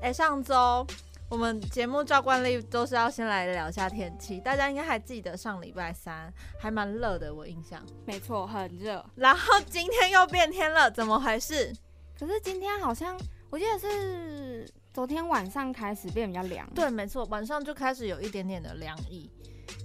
[0.00, 0.86] 哎，上周
[1.28, 7.84] 我们节目照惯例都是要先来聊一下天气，大家应该还记得上礼拜三还蛮热的，我印象。
[8.04, 9.04] 没错，很热。
[9.16, 11.74] 然后今天又变天了，怎么回事？
[12.18, 13.18] 可是今天好像
[13.50, 16.68] 我记得是昨天晚上开始变比较凉。
[16.74, 19.30] 对，没错，晚上就开始有一点点的凉意。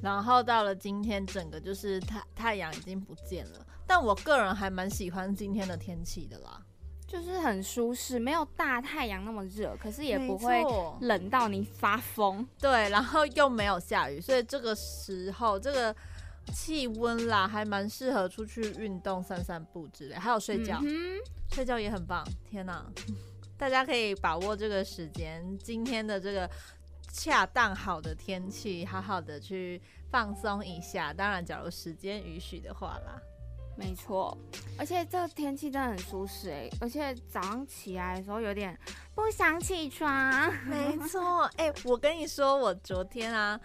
[0.03, 3.65] 然后到了今天，整个就是太太阳已经不见了。
[3.87, 6.61] 但我个人还蛮喜欢今天的天气的啦，
[7.11, 10.63] 就是很舒适，没有大太阳那么热，可是也不会
[11.01, 12.47] 冷到你发疯。
[12.57, 15.93] 对，然后又没有下雨，所以这个时候这个
[16.53, 20.79] 气温啦，还蛮适合出去运动、散散步之类，还有睡觉，
[21.51, 22.25] 睡觉也很棒。
[22.49, 22.85] 天哪，
[23.57, 26.49] 大家可以把握这个时间，今天的这个。
[27.13, 31.11] 恰当好的天气，好好的去放松一下。
[31.11, 33.21] 当然，假如时间允许的话啦。
[33.81, 34.37] 没错，
[34.77, 38.77] 而且这个天气真的很舒适哎，而且早上起来的时候有点
[39.15, 40.53] 不想起床。
[40.65, 43.59] 没错， 哎，我跟你说，我昨天啊。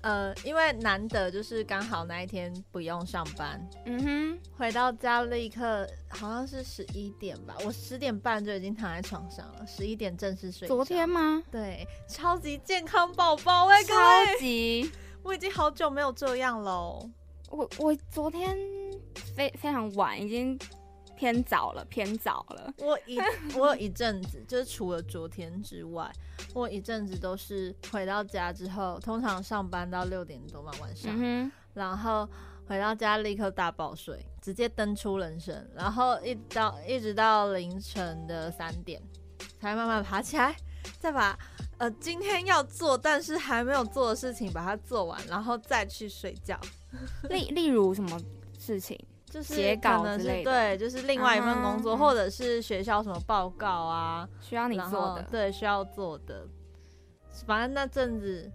[0.00, 10.66] 呃，因为难得就是刚好那一天不用上班，嗯哼，回到家立刻好像是十一点吧，我十点半就已经躺在床上了，十一点正式睡。
[10.66, 11.40] 昨天吗？
[11.52, 13.94] 对，超级健康宝宝哎，超
[14.40, 14.90] 级，
[15.22, 17.08] 我已经好久没有这样喽。
[17.48, 18.58] 我我昨天
[19.36, 20.58] 非非常晚，已经。
[21.14, 22.74] 偏早了，偏早了。
[22.82, 23.16] 我一
[23.56, 26.10] 我有一阵子，就是除了昨天之外，
[26.52, 32.28] 我一阵子都是回到家之后，通常上班到六点多嘛晚上，然后
[32.66, 39.00] 回到家立刻大爆睡，直接登出人生，然后一到一直到凌晨的三点，
[39.60, 40.56] 才慢慢爬起来，
[40.98, 41.38] 再把
[41.78, 46.58] 呃今天要做但是还没有做的事情把它做完，然后再去睡觉。
[47.30, 48.20] 例例如什么
[48.58, 48.98] 事情？
[49.32, 56.46] 就是可能是对，就是另外一份工作，或者是学校什么报告啊，需要你做的，对，需要做的。
[57.46, 58.52] 反正那阵子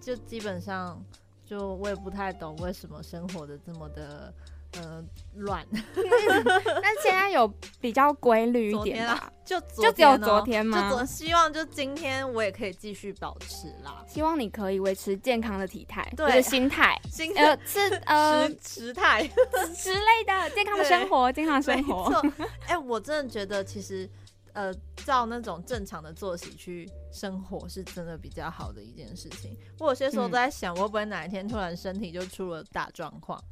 [0.00, 1.04] 就基本上，
[1.44, 4.32] 就我也不太懂为什么生活的这么的。
[4.76, 5.02] 呃，
[5.36, 7.46] 乱，但现在有
[7.80, 10.90] 比较规律一点啦，就就只有昨天吗？
[10.90, 19.26] 就希望就今天我也可以继续保持啦，希望你可以维持健康的体态，对，心态， 心呃是呃时态。
[19.76, 22.22] 之类的健康的生活，健康生活。
[22.66, 24.08] 哎，我真的觉得其实
[24.52, 29.56] 呃，照那种正常的作息去生活，是真的比较好的一件事情。
[29.78, 33.42] 我有些时候都在想，我会不会哪一天突然身体就出了大状况？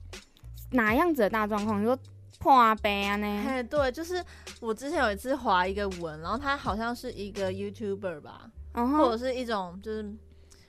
[0.75, 1.81] 哪样子的大状况？
[1.81, 1.99] 你说
[2.39, 3.27] 破啊杯啊呢？
[3.27, 4.23] 哎，对，就是
[4.61, 10.13] 我之前有一次划一个文，然后他好像是一个 YouTuber 吧，或者是一种就是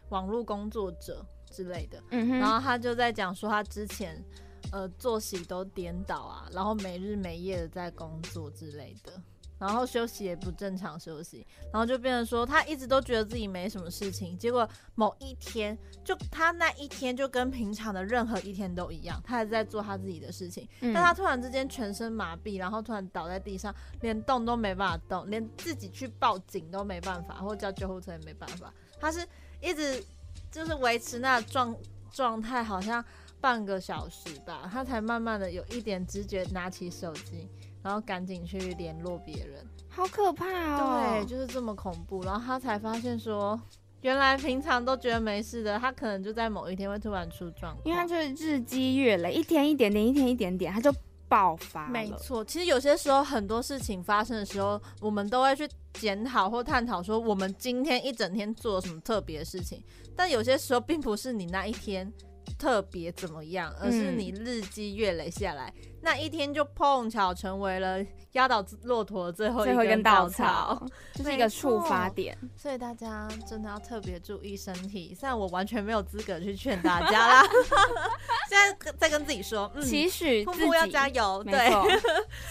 [0.09, 4.23] 网络工作者之类的，然后他就在讲说他之前
[4.71, 9.11] 呃作息都颠倒啊，然后没日没夜的在工作之类的。
[9.57, 29.25] 然后休息也不正常休息，然后就变成说他一直都觉得自己没什么事情，结果某一天就他那一天就跟平常的任何一天都一样，他还在做他自己的事情，但他突然之间全身麻痹，然后突然倒在地上，连动都没办法动，连自己去报警都没办法，或叫救护车也没办法，他是
[29.61, 30.03] 一直
[30.51, 31.75] 就是维持那状
[32.11, 33.03] 状态，好像
[33.39, 37.47] 半个小时吧，他才慢慢的有一点知觉，拿起手机。
[37.85, 41.21] 然后赶紧去联络别人，好可怕哦！
[41.21, 42.23] 对，就是这么恐怖。
[42.23, 43.61] 然后他才发现说，
[44.01, 50.91] 原来平常都觉得没事的，他可能就在某一天会突然出状况，因为他就是日积月累，一天一点点，一天一点点，他就
[51.29, 59.79] 爆发没错，其实有些时候很多事情发生的时候，我们都会去检讨或探讨说，我们今天一整天做了什么特别的事情。
[60.15, 62.11] 但有些时候并不是你那一天。
[62.57, 63.73] 特别怎么样？
[63.81, 68.03] 而是你日积月累下来，那一天就碰巧成为了
[68.33, 70.81] 压倒骆驼的最后一根稻草，
[71.13, 72.37] 就是一个触发点。
[72.55, 75.15] 所以大家真的要特别注意身体。
[75.17, 77.43] 虽然我完全没有资格去劝大家啦，
[78.49, 81.43] 现在在跟自己说，期许自己要加油。
[81.43, 81.71] 对，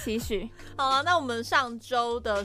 [0.02, 0.48] 期许。
[0.76, 2.44] 好了，那我们上周的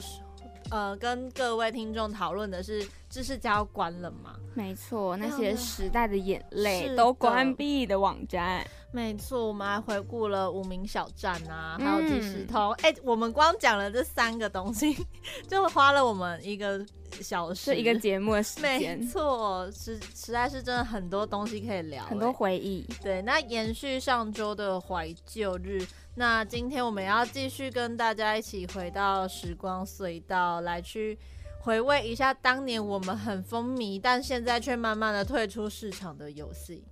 [0.70, 4.36] 呃，跟各位听众讨论的是知识家要关了嘛？
[4.54, 8.64] 没错，那些时代的眼泪都关闭的网站。
[8.92, 12.72] 没错，我们还回顾了无名小站啊，还有即时通。
[12.82, 14.96] 哎，我们光讲了这三个东西，
[15.46, 16.84] 就花了我们一个
[17.20, 18.98] 小时，一个节目的时间。
[18.98, 22.84] 没错，实实在是真的很多东西可以聊，很多回忆。
[23.02, 25.86] 对，那延续上周的怀旧日，
[26.20, 31.18] 那今天我们要继续跟大家一起回到时光隧道，来去
[31.62, 36.84] 回味一下当年我们很风靡，但现在却慢慢的退出市场的游戏。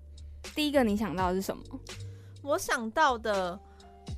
[0.55, 1.63] 第一个你想到的是什么？
[2.43, 3.61] 我想到的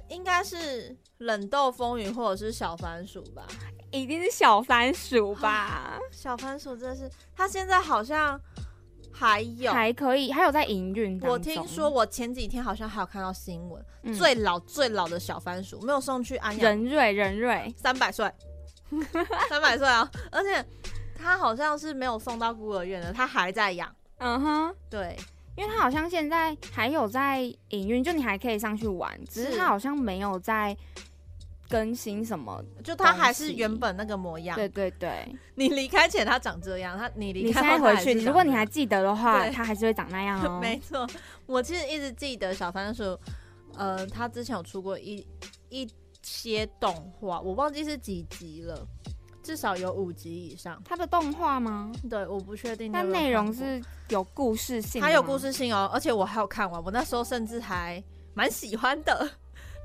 [0.09, 3.45] 应该是冷斗风云或者是小番薯吧，
[3.91, 5.99] 一定是小番薯吧？
[6.13, 8.41] 小番薯真的是，它现在好像
[9.13, 11.21] 还有还可以，还有在营运。
[11.23, 18.31] 我听说我前几天好像还有看到新闻，最老最老的小番薯没有送去安仁瑞，仁瑞三百岁，
[19.49, 20.11] 三百岁啊！
[20.31, 20.65] 而且
[21.15, 23.95] 他好像是没有送到孤儿院的，他还在养。
[24.19, 25.17] 嗯哼，对。
[25.57, 30.75] 因为他好像现在还有在营运，就你还可以上去玩，只是他好像没有在
[31.71, 34.57] 更新什么，就它还是原本那个模样。
[34.57, 40.59] 对对对，你离开前它长这样，它你离开回去，如果你还记得的话，它还是会长那样哦。
[40.61, 41.07] 没错，
[41.47, 43.19] 我其实一直记得小番薯，
[43.77, 45.27] 呃，他之前有出过一
[45.69, 45.89] 一
[46.23, 48.87] 些动画，我忘记是几集了。
[49.43, 51.91] 至少有五集以上，它的动画吗？
[52.11, 52.93] 对，我不确定。
[52.93, 58.01] 但内容是有故事性，它有故事性哦，而且我还有看完，我那时候甚至还
[58.35, 59.29] 蛮喜欢的。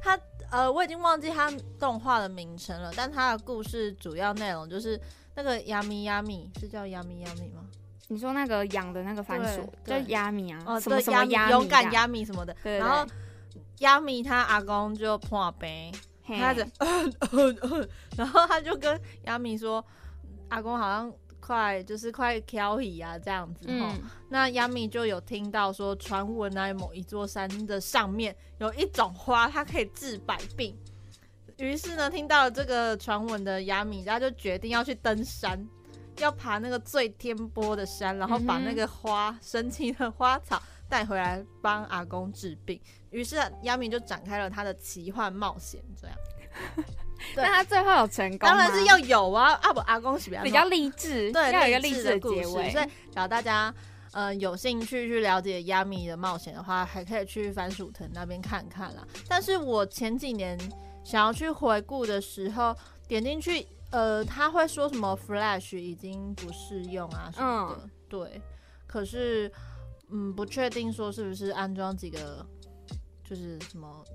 [0.05, 0.19] 它
[0.51, 4.99] 呃，我已经忘记他动画的名称了，但他的故事主要内容就是
[5.33, 7.65] 那个亚米亚米是叫亚米亚米吗？
[8.09, 10.61] 你说那个养的那个番薯叫亚米啊？
[10.67, 12.55] 哦，什么什么勇敢亚米什么的。
[12.63, 13.03] 然后
[13.79, 15.91] 亚米他阿公就破病。
[16.27, 16.67] 他的，
[18.17, 19.83] 然后他就跟亚米说
[20.49, 21.13] ：“阿公好像
[21.45, 23.93] 快就是快挑起啊，这样子哈。”
[24.29, 30.75] 那亚米就有听到说传闻啊，某一座山的上面有一种花，它可以治百病。
[31.57, 35.63] 于是呢，听到了这个传闻的亚米，他就决定要去登山，
[36.17, 42.81] 要爬那个最天坡的山，然后把那个花神奇的花草带回来帮阿公治病。
[43.11, 46.17] 于是亚米就展开了他的奇幻冒险，这样。
[47.35, 49.57] 那他最后有成功当然是要有啊！
[49.61, 52.43] 阿不阿公是比较励志，对，要有一个励志的结尾。
[52.43, 53.73] 所以，假如大家
[54.11, 59.05] 呃有兴趣去了解亚米的冒险的话，还可以去番薯藤那边看看啦。
[59.27, 60.57] 但是我前几年
[61.03, 62.75] 想要去回顾的时候，
[63.07, 68.41] 点进去，呃，他会说什么 Flash 已经不适用啊什么的，对。
[68.85, 69.51] 可是，
[70.09, 72.45] 嗯，不确定说是不是安装几个。
[73.27, 74.05] 就是什么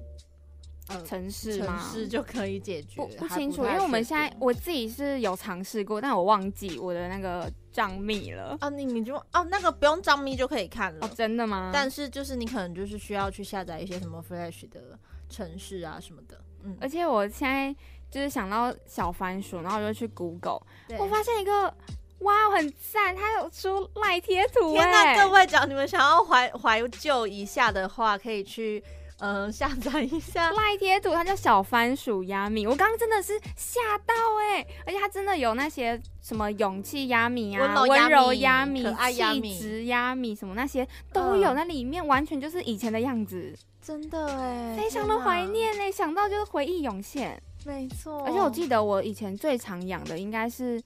[0.91, 3.01] 呃城市城市就可以解决？
[3.01, 8.69] 不不清楚，因为我们现在我自己是有尝试过，但我忘记我的那个账密了啊。
[8.69, 11.71] 你你就哦，那个不用账密就可以看了，哦真的吗？
[11.73, 14.99] 但是就是你可能就是需要去下载一些什么 Flash 的
[15.29, 16.41] 城市啊什么的。
[16.63, 17.75] 嗯，而且我现在
[18.11, 20.61] 就是想到小番薯，然后我就去 Google，
[20.99, 21.75] 我发现一个。
[22.21, 23.17] 哇，很赞！
[23.17, 28.85] 他有出赖贴图天哪，各位讲，你们想要怀怀旧一下的话，可以去
[29.21, 31.13] 嗯下载一下赖贴图。
[31.13, 34.67] 它叫小番薯压米，我刚刚真的是吓到哎！
[34.87, 47.41] 而且它真的有那些什么勇气压米啊、温柔压米、气质压米什么那些都有，那里面完全就是以前的样子，真的哎，非常的怀念哎，想到就是回忆涌现。
[47.65, 50.83] 没错，而且我记得我以前最常养的应该是。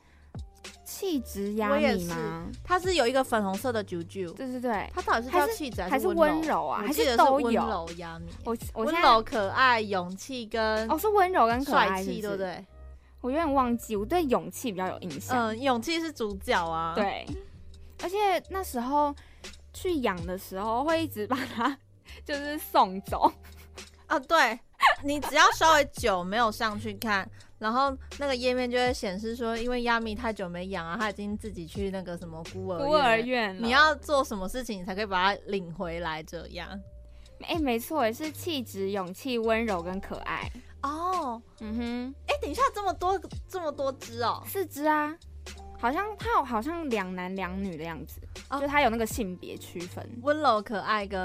[0.85, 2.47] 气质压米吗？
[2.63, 6.83] 它是有一个粉红色的啾啾，对对对，它到底是叫气质还是温柔啊？
[6.87, 7.47] 还是都有？
[7.47, 12.65] 温柔压米，我我温柔可爱、勇气跟哦是温柔跟帅气，对不对？
[13.21, 15.49] 我有点忘记，我对勇气比较有印象。
[15.49, 16.93] 嗯，勇气是主角啊。
[16.95, 17.27] 对，
[18.03, 18.17] 而且
[18.51, 19.15] 那时候
[19.73, 21.75] 去养的时候，会一直把它
[22.25, 23.33] 就是送走。
[24.07, 24.61] 啊，对
[25.03, 27.27] 你只要稍微久没有上去看。
[27.59, 33.57] 然后那个页面就会显示说，因为亚米太久没养啊，他已经自己去那个什么孤儿孤儿院。
[33.63, 36.23] 你要做什么事情，你才可以把它领回来？
[36.23, 36.69] 这样？
[37.43, 40.51] 哎，没错，是气质、勇气、温柔跟可爱。
[40.83, 42.15] 哦，嗯哼。
[42.27, 43.19] 哎，等一下，这么多
[43.49, 45.17] 这么多只哦，四只啊，
[45.79, 48.21] 好像它有好像两男两女的样子，
[48.51, 51.23] 哦就它有那个性别区分，温柔、可爱跟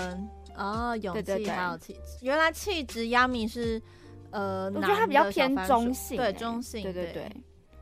[0.55, 1.99] 哦勇气还有气质。
[2.21, 3.81] 原来气质亚米是。
[4.31, 7.31] 呃，我觉得它比较偏中性，对中性，对对对，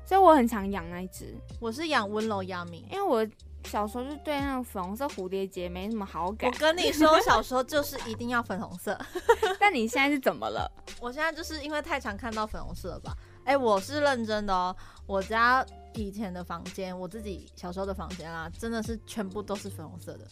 [0.05, 1.35] 所以我很常养那一只。
[1.59, 3.27] 我是养温柔亚米，因为我
[3.65, 6.49] 小时候就对那种粉红色蝴蝶结没什么好感。
[6.49, 8.97] 我跟你说，我小时候就是一定要粉红色。
[9.59, 10.71] 但你现在是怎么了？
[11.01, 13.13] 我现在就是因为太常看到粉红色了吧。
[13.43, 14.75] 哎，我是认真的哦，
[15.05, 20.25] 我家以前的房间，我自己小时候的房间啊，真的是全部都是粉红色的，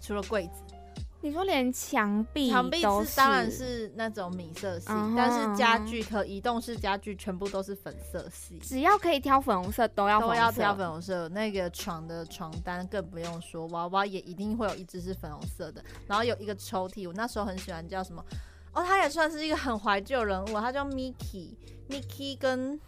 [0.00, 0.74] 除了柜子。
[1.22, 8.58] 你说连墙壁墙壁是当然是那种米色系，但是家具和移动式家具全部都是粉色系。
[8.60, 11.28] 只要可以挑粉红色，都要都要挑粉红色。
[11.28, 15.84] 那个床的床单更不用说，娃娃也一定会有一只是粉红色的。
[16.06, 18.24] 然后有一个抽屉，我那时候很喜欢叫什么？
[18.72, 22.80] 哦，他也算是一个很怀旧人物，他叫 Mickey，Mickey 跟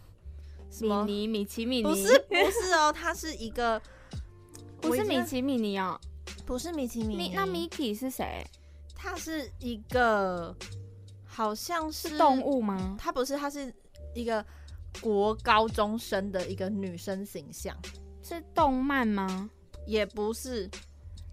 [0.81, 3.79] 米妮、米奇、米妮，不是不是哦，他是一个
[4.81, 5.99] 不是米奇、米妮哦。
[6.45, 8.45] 不是米奇米，那 Mickey 是谁？
[8.95, 10.55] 他是一个，
[11.25, 12.95] 好像是动物吗？
[12.99, 13.73] 他不是，他是
[14.13, 14.45] 一个
[15.01, 17.75] 国高中生的一个女生形象，
[18.21, 19.49] 是动漫吗？
[19.85, 20.69] 也不是，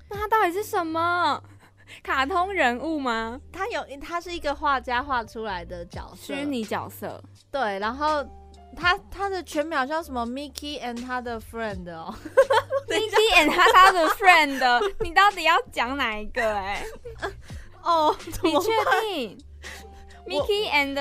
[0.09, 1.43] 那他到底是什么？
[2.03, 3.41] 卡通人物吗？
[3.53, 7.23] 他有，他是一个画家画出来的角色，虚拟角色。
[7.51, 8.25] 对，然后。
[8.81, 12.15] 他他的全名叫什么？Mickey and 他的 friend 哦，
[12.89, 16.43] Mickey and 他他的 friend， 你到底要讲哪一个？
[16.57, 16.85] 哎，
[17.83, 18.71] 哦，你确
[19.03, 19.39] 定
[20.27, 20.95] ？Mickey and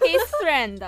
[0.00, 0.80] his friend，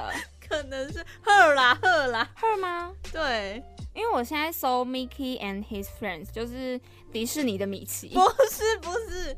[0.49, 2.93] 可能是 her 啦，her 啦，her 吗？
[3.13, 3.63] 对，
[3.95, 6.81] 因为我现在搜 Mickey and his friends，就是
[7.13, 8.09] 迪士尼的米奇。
[8.09, 8.21] 不
[8.51, 9.37] 是不是，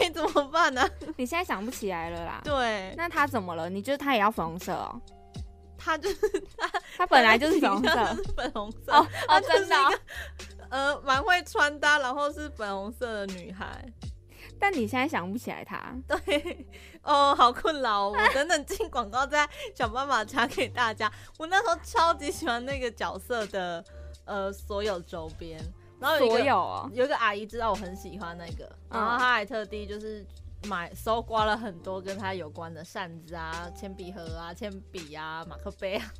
[0.00, 0.88] 哎，怎么办呢？
[1.16, 2.40] 你现在想不起来了啦？
[2.44, 3.68] 对，那他怎么了？
[3.70, 5.00] 你觉得他也要粉红色哦？
[5.84, 9.76] 他就是她，她本来就是粉红色，粉红色哦哦，真的，
[10.70, 13.84] 呃，蛮会穿搭，然后是粉红色的女孩。
[14.58, 15.92] 但你现在想不起来他？
[16.06, 16.66] 对，
[17.02, 21.10] 哦，好困扰，我等等进广告再想办法查给大家。
[21.38, 23.84] 我那时候超级喜欢那个角色的
[24.24, 25.60] 呃所有周边，
[25.98, 30.24] 然后所有有一个阿姨知道我很喜欢那个，然后她还特地就是。
[30.68, 36.12] 买搜刮了很多跟他有关的扇子啊、铅笔盒啊、铅笔啊、马克杯啊，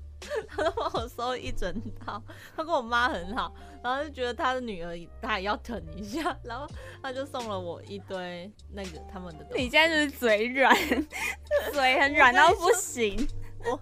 [0.48, 1.72] 他都帮我搜一整
[2.04, 2.22] 套。
[2.56, 6.66] 他跟我妈很好，然后就觉得他的女儿他也要疼一下，然后
[7.02, 9.46] 他就送了我一堆那个他们的。
[9.54, 10.74] 你现在就是嘴软，
[11.72, 13.26] 嘴很软到不行。
[13.64, 13.80] 我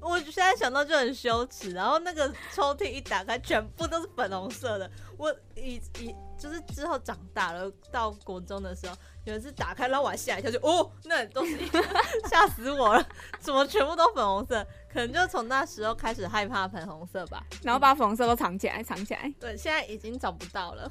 [0.00, 1.72] 我现在想到就很羞耻。
[1.72, 4.90] 然后那个抽屉一打开，全部都是粉红色的。
[5.16, 8.96] 我以以就是之后长大了，到国中的时候。
[9.26, 11.58] 有一次打开，然后我还吓一跳，就哦，那东西
[12.30, 13.04] 吓死我了！
[13.40, 14.64] 怎么全部都粉红色？
[14.88, 17.44] 可能就从那时候开始害怕粉红色吧。
[17.64, 19.34] 然后把粉红色都藏起来，藏起来。
[19.40, 20.88] 对，现在已经找不到了。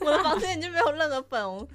[0.00, 1.66] 我的房间已经没有任何粉红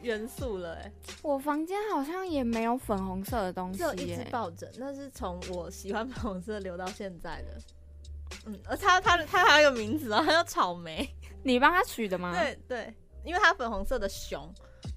[0.00, 0.76] 元素了。
[0.76, 3.76] 哎， 我房间好像也没有粉红色的东西。
[3.80, 7.48] 只有一只抱枕，那是从我喜欢粉红色留到现在的。
[8.46, 11.14] 嗯，而它它它还有个名字啊，它叫草莓。
[11.42, 12.32] 你帮他取的吗？
[12.32, 12.94] 对对，
[13.24, 14.52] 因为它粉红色的熊。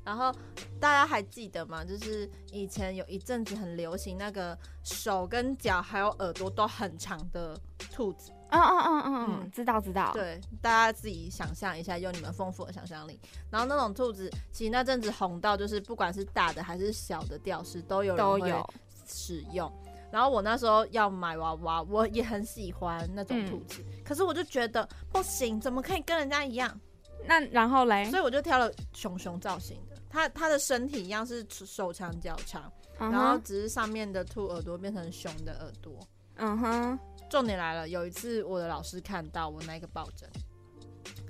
[0.05, 0.33] 然后
[0.81, 1.83] 大家还记得吗？
[1.83, 7.57] 就是以前有一阵子很流行那个手跟脚还有耳朵都很长的
[7.91, 8.31] 兔子。
[8.49, 10.11] 嗯嗯嗯嗯嗯，知道知道。
[10.13, 13.19] 对，大家自己想象一下，用你们丰富的想象力。
[13.49, 18.69] 然后那种兔子，其实那阵子红到就是不管是大的还是小的吊饰都有都有
[19.07, 19.71] 使用。
[20.11, 26.79] 然后我那时候要买娃娃，我也很喜欢那种兔子，可是我就觉得不行，怎么可以跟人家一样？
[27.25, 28.09] 那然后嘞？
[28.09, 29.95] 所以我就挑了熊熊造型的。
[30.09, 35.97] 它它的身体一样是手长脚长，然后只是上面的兔耳朵变成熊的耳朵。
[36.35, 40.29] 嗯哼，重点来了，有一次我的老师看到我那个抱枕，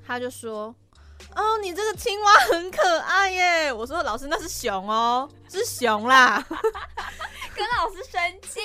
[0.06, 0.76] 他就说
[1.36, 3.72] ：“哦，你这个青蛙很可爱耶。
[3.74, 6.44] ”我说：“老师，那是熊哦，是熊啦。”
[7.56, 8.60] 跟老师生气？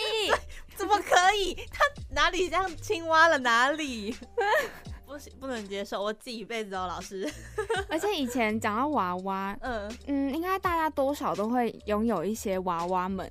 [0.78, 1.54] 怎么可以？
[1.72, 3.36] 他哪里像青蛙了？
[3.38, 4.16] 哪里？
[5.04, 7.28] 不行，不能接受，我记一辈子哦，老师。
[7.90, 13.28] 而且以前讲到娃娃， 嗯嗯，应该大家多少都会拥有一些娃娃们，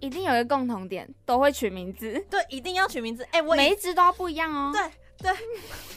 [0.00, 2.24] 一定有一个共同点，都会取名字。
[2.30, 3.22] 对，一定要取名字。
[3.30, 4.72] 哎，我每一只都要不一样哦。
[4.72, 5.30] 对对。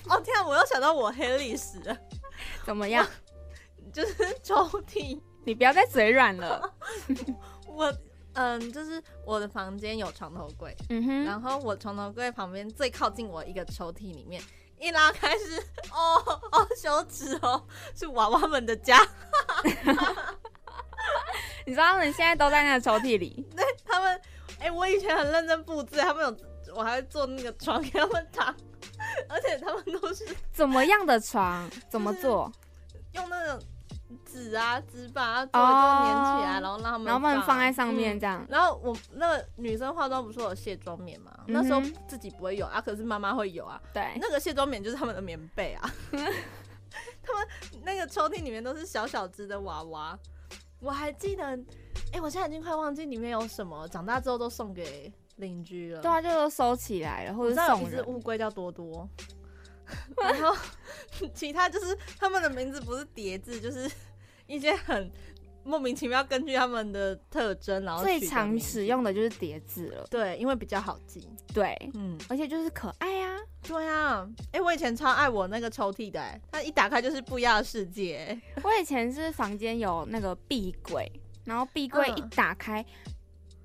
[0.09, 1.97] 哦天啊，我又想到我黑历史了。
[2.65, 3.07] 怎么样？
[3.93, 6.71] 就是抽屉，你不要再嘴软了。
[7.65, 7.91] 我
[8.39, 14.41] 嗯，就是我的房间有床头柜，嗯哼，然后我床头柜旁边最靠近我一个抽屉里面。
[14.79, 17.61] 一拉开是哦哦羞耻哦，
[17.93, 18.97] 是娃娃们的家。
[21.67, 23.45] 你知道他们现在都在那个抽屉里。
[23.53, 24.21] 对他们，
[24.57, 28.55] 哎，我以前很认真布置，他们有，我还会做那个床给他们躺，
[29.27, 31.69] 而且他们都是怎么样的床？
[31.89, 32.49] 怎么做？
[33.11, 33.59] 用那种。
[34.31, 38.45] 纸啊，纸板啊，做一做粘起来，然后让他们，然后把它放在上面这样。
[38.49, 41.31] 然后我那个女生化妆不是有卸妆棉吗？
[41.47, 43.81] 那时候自己不会有啊，可是妈妈会有啊。
[43.93, 45.89] 对，那个卸妆棉就是他们的棉被啊。
[47.21, 47.47] 他们
[47.83, 50.17] 那个抽屉里面都是小小只的娃娃，
[50.79, 51.43] 我还记得，
[52.11, 56.01] 哎，我现在已经快忘记里面有什么，长大之后都送给邻居了。
[56.01, 58.03] 对啊，就收起来了，或者送人。
[58.07, 59.07] 乌龟叫多多，
[60.17, 60.55] 然后
[61.33, 63.89] 其他就是他们的名字不是叠字，就是
[64.49, 65.09] 一些很
[65.63, 70.07] 莫名其妙，根据他们的特征，然后最常使用的就是叠字了。
[70.09, 71.29] 对，因为比较好记。
[71.53, 73.37] 对，嗯，而且就是可爱啊。
[73.61, 78.39] 对啊，哎，我以前超爱我那个抽屉的，哎，它一打开就是不一样的世界。
[78.63, 81.11] 我以前是房间有那个壁柜，
[81.43, 82.83] 然后壁柜一打开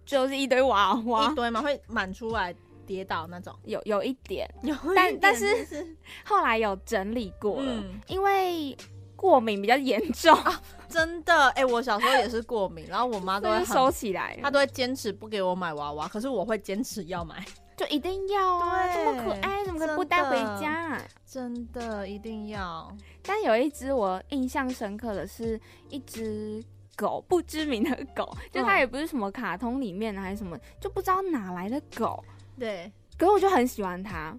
[0.04, 3.54] 就是一堆娃娃，一堆嘛，会满出来跌倒那种。
[3.62, 8.76] 有有一点，有，但但是后来有整理过了，因为
[9.24, 11.48] 过敏比较严重啊，真的。
[11.52, 17.42] 哎，我小时候也是过敏，然后我妈都会收起来，她都会坚持不给我买娃娃，可是我会坚持要买。
[17.74, 18.86] 就一定要啊！
[18.94, 21.00] 这么可爱，怎么可以不带回家？
[21.26, 22.94] 真的一定要。
[23.22, 26.62] 但有一只我印象深刻的是一只
[26.96, 32.22] 狗，不知名的狗，就它也不是什么卡通里面的还是什么，就不知道哪来的狗。
[32.58, 34.38] 对，可是我就很喜欢它，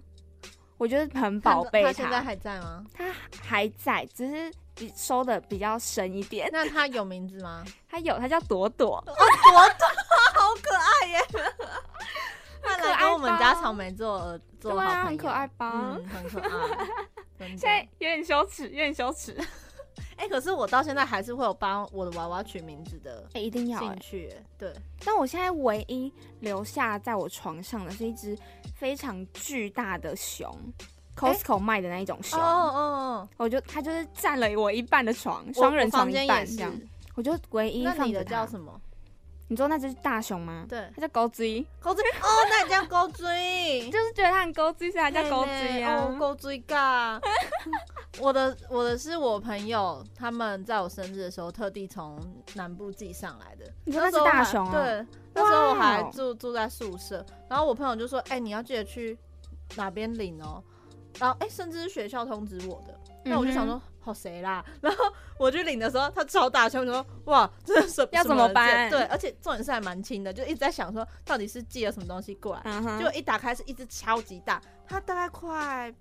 [0.78, 1.82] 我觉得很宝贝。
[1.82, 2.86] 它现在还在吗？
[2.94, 3.04] 它
[3.42, 6.48] 还在，只是比收的比较深一点。
[6.52, 7.64] 那它有名字吗？
[7.90, 9.02] 它有，它叫朵朵。
[9.04, 9.22] 朵朵，
[10.40, 11.20] 好可爱耶！
[12.62, 15.96] 看来跟我们家草莓做做好朋友，很可爱吧？
[16.12, 16.86] 很可爱。
[17.38, 19.36] 现在有点羞耻，有点羞耻。
[20.16, 24.34] 哎，可是我到现在还是会有帮我的娃娃取名字的，哎一定要兴趣。
[24.58, 24.72] 对，
[25.04, 28.36] 但我现在唯一留下在我床上的是一只
[28.74, 30.50] 非常巨大的熊
[31.16, 32.40] ，Costco 卖的那一种熊。
[32.40, 36.72] 哦哦，我就它就是占了我一半的床，双人床一半这样。
[37.14, 38.80] 我就唯一放的叫什么？
[39.48, 40.66] 你知道那只大熊吗？
[40.68, 41.64] 对，它叫高追。
[41.78, 46.16] 高追哦，那也叫高追， 就是觉得它很高追，所以叫高追啊。
[46.18, 47.20] 高追噶。
[48.18, 52.18] 我的我的是我朋友，他们在我生日的时候特地从
[52.54, 53.70] 南部寄上来的。
[53.84, 54.72] 你说那是大熊啊？
[54.72, 59.16] 对，那时候我还住住在宿舍，然后我朋友就说：“哎，你要记得去
[59.76, 60.60] 哪边领哦。”
[61.18, 62.98] 然后哎，甚至是学校通知我的。
[63.24, 64.64] 那我就想说，好谁啦？
[64.80, 65.04] 然后
[65.36, 73.00] 我去领的时候，他超大声说：“哇，这是要怎么办？”对，而且重点是还蛮轻的，就一直在想说，到底是寄了什么东西过来。
[73.00, 75.92] 就一打开是一只超级大，它大概快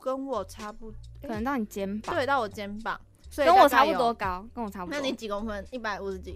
[0.00, 2.14] 跟我差不，可能到你肩膀。
[2.14, 2.98] 对，到我肩膀，
[3.30, 4.98] 所以跟我差不多高，跟我差不多。
[4.98, 5.66] 那你几公分？
[5.70, 6.34] 一百五十几。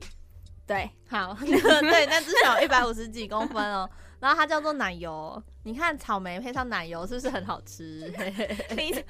[0.66, 3.88] 对，好， 对，那至少一百五十几公分哦。
[4.24, 8.10] 然后它叫做奶油，你看草莓配上奶油是不是很好吃？
[8.74, 9.02] 你要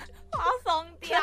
[0.64, 1.20] 疯掉，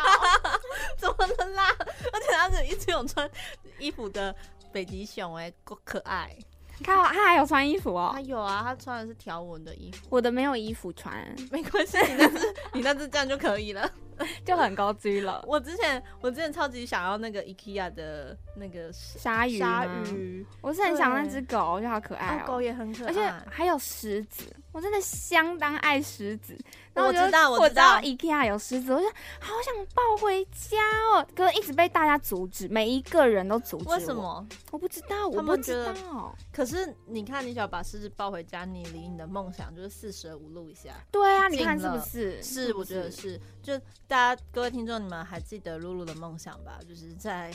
[0.98, 1.76] 怎么了啦？
[2.14, 3.30] 而且它是一直有穿
[3.78, 4.34] 衣服的
[4.72, 6.34] 北极熊，哎，够可爱。
[6.82, 8.12] 看，他还有穿衣服哦。
[8.14, 10.08] 他有啊，他穿的是条纹的衣服。
[10.10, 11.14] 我的没有衣服穿，
[11.52, 13.92] 没关系，你那只 你那只这样就可以了，
[14.46, 15.44] 就很高级了。
[15.48, 26.58] 我之前我之前超级想要那个 IKEA 的那个鲨鱼，鲨鱼，我是很想那只狗，我觉得好可爱哦，狗也很可爱，而且还有狮子，我真的相当爱狮子。
[26.94, 29.08] 我知道，我知道，IKEA 有狮子，我就
[29.40, 30.78] 好想抱回家
[31.16, 31.26] 哦。
[31.34, 33.88] 可是一直被大家阻止，每一个人都阻止。
[33.88, 34.46] 为什么？
[34.72, 36.36] 我不知道，我不知道。
[36.52, 40.90] 可是你看，你想把狮子抱回家，你离你的梦想就是四舍五入一下。
[41.10, 42.44] 对啊，你看是不是？
[42.44, 43.40] 是，我觉得是。
[43.64, 43.80] 就
[44.12, 46.82] 大家各位听众，你们还记得露露的梦想吧？
[46.86, 47.50] 就是在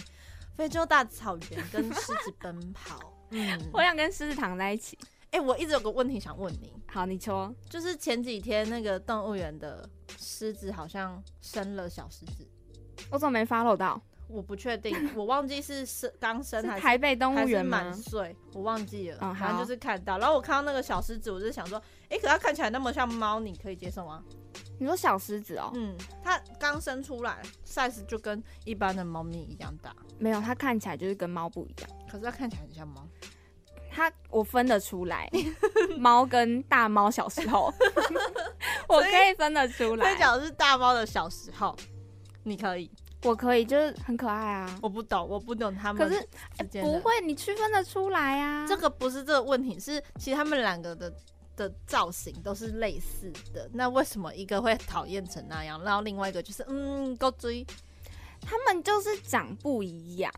[0.57, 3.12] 非洲大草原跟狮子奔跑。
[3.29, 4.99] 嗯，我想跟狮子躺在一起。
[5.33, 6.73] 哎，我一直有个问题想问你。
[6.87, 9.87] 好，你说，就是前几天那个动物园的
[10.19, 12.49] 狮子好像生了小狮子，
[13.11, 14.01] 我怎么没 follow 到？
[14.27, 19.19] 我不确定， 我忘记是生刚生还是台北动物园满岁，我忘记了。
[19.21, 24.23] 嗯，反正就是看到，然后我看到那个小狮子，我就想说，哎，可它看起来那么像猫，你可以接受吗？
[24.79, 25.71] 你说小狮子哦？
[25.75, 29.95] 嗯，它刚生出来，size 就跟一般的猫咪一样大。
[30.19, 33.07] 没有，它看起来就是跟猫不一样，可是它看起来很像猫。
[33.90, 35.31] 它我分得出来，
[35.97, 37.73] 猫跟大猫小时候，
[38.88, 40.12] 我可以分得出来。
[40.12, 41.75] 以讲是大猫的小时候，
[42.42, 42.90] 你可以，
[43.23, 44.79] 我可以，就是很可爱啊。
[44.83, 46.07] 我不懂，我不懂他们。
[46.07, 46.29] 可是
[46.83, 48.66] 不会，你区分得出来啊。
[48.69, 51.11] 这个不是这个问题，是其实他们两个的
[51.57, 53.69] 的造型都是类似的。
[53.73, 57.66] 那为什么一个会讨厌成那样，然后另外一个就是嗯够追？
[58.42, 60.33] 他们就是长不一样。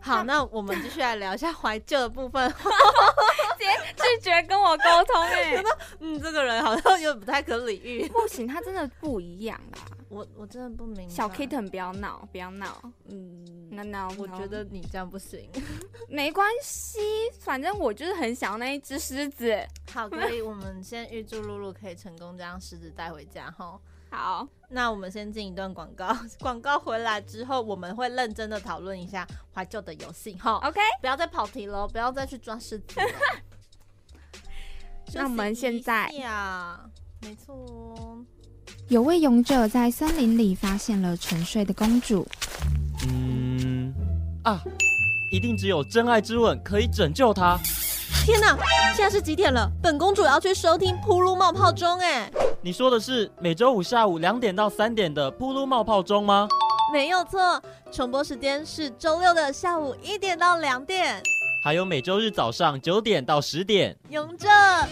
[0.00, 2.48] 好，那我们继续来聊一下怀旧的部分。
[3.58, 8.08] 直接拒绝跟我沟通， 哎，觉得嗯，这个人好像有点不太可理喻。
[8.08, 9.78] 不行，他真的不一样啦。
[10.12, 11.08] 我我真的不明白。
[11.08, 12.80] 小 kitten 不要闹，不要闹。
[13.06, 15.50] 嗯，那闹，我觉得你这样不行。
[16.06, 16.98] 没关系，
[17.40, 19.66] 反正我就是很想要那一只狮子。
[19.90, 23.80] 好，可以，我们先预祝露露可以成功将狮子带回家哈。
[24.10, 26.14] 好，那我们先进一段广告。
[26.40, 30.56] 广告回来之后，我们会认真的讨论一下怀旧的游戏哈。
[30.56, 33.00] OK，不要再跑题了，不要再去抓狮子。
[35.14, 36.90] 那我们现在呀，
[37.22, 38.22] 没错。
[38.92, 42.28] 有位勇者在森林里发现了沉睡的公主。
[43.08, 43.90] 嗯
[44.44, 44.62] 啊，
[45.30, 47.58] 一定只有真爱之吻可以拯救她。
[48.26, 48.54] 天哪，
[48.94, 49.66] 现在是几点了？
[49.82, 52.30] 本公主要去收听《噗噜冒泡钟》哎。
[52.60, 56.46] 你说的是每周五下午两点到三点的《噗噜冒泡钟》吗？
[56.92, 61.18] 没有错，重播时间是周六的下午一点到两点，
[61.64, 63.96] 还有每周日早上九点到十点。
[64.10, 64.48] 勇者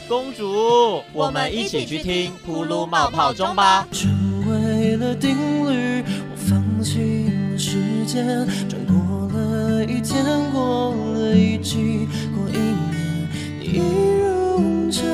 [0.09, 3.89] 公主，我们一起去听《噗噜冒泡钟》吧。
[3.91, 4.09] 成
[4.49, 5.31] 为了定
[5.69, 8.95] 律，我放弃了时间，转过
[9.33, 13.29] 了一天，过了一季，过一年，
[13.59, 13.79] 你一
[14.21, 15.05] 如常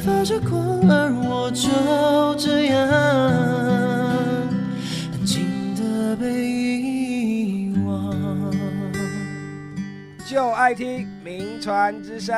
[0.00, 1.68] 发着光，而我就
[2.42, 3.36] 这样。
[6.18, 6.55] 被
[10.36, 12.36] 就爱听名传之声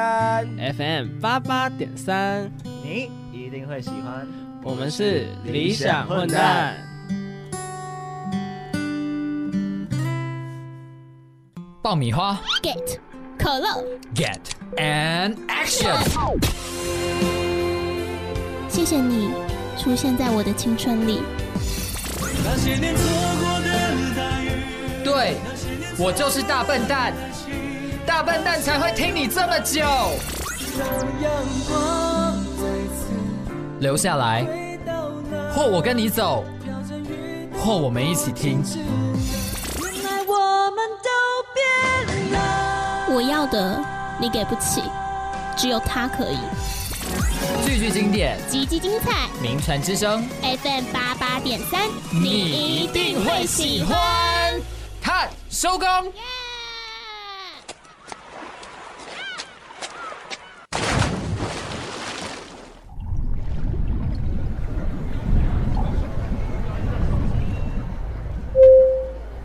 [0.76, 4.24] FM 八八点三，你一定会喜欢。
[4.62, 6.76] 我们是理想混蛋。
[11.82, 12.98] 爆米花，Get
[13.36, 13.84] 可乐
[14.14, 14.42] ，Get
[14.76, 15.98] and Action。
[18.68, 19.32] 谢谢你
[19.76, 21.20] 出现在我的青春里。
[22.44, 23.02] 那些年错
[23.40, 23.58] 过
[25.02, 25.34] 对，
[25.98, 27.12] 我就是大笨蛋，
[28.08, 29.82] 大笨蛋才会听你这么久。
[33.80, 34.46] 留下来，
[35.54, 36.42] 或我跟你走，
[37.60, 38.64] 或我们一起听。
[43.10, 43.78] 我要的
[44.18, 44.82] 你给不起，
[45.54, 46.38] 只有他可以。
[47.66, 54.58] 句句经典，集集精彩，名传之声 FM 八八点三，你一定会喜欢。
[55.02, 55.86] 看，收工。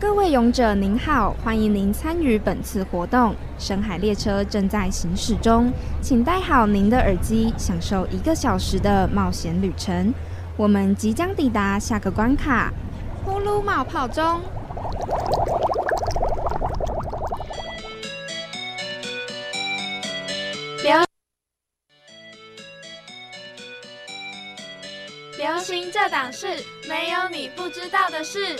[0.00, 3.32] 各位勇者您好，欢迎您参与本次活动。
[3.56, 10.12] 深海列车正在行驶中，请戴好您的耳机，享受一个小时的冒险旅程。
[10.56, 12.72] 我们即将抵达下个关卡——
[13.24, 14.40] 呼噜冒泡中。
[20.82, 21.04] 流
[25.38, 26.48] 流行这档事，
[26.88, 28.56] 没有你不知道的事。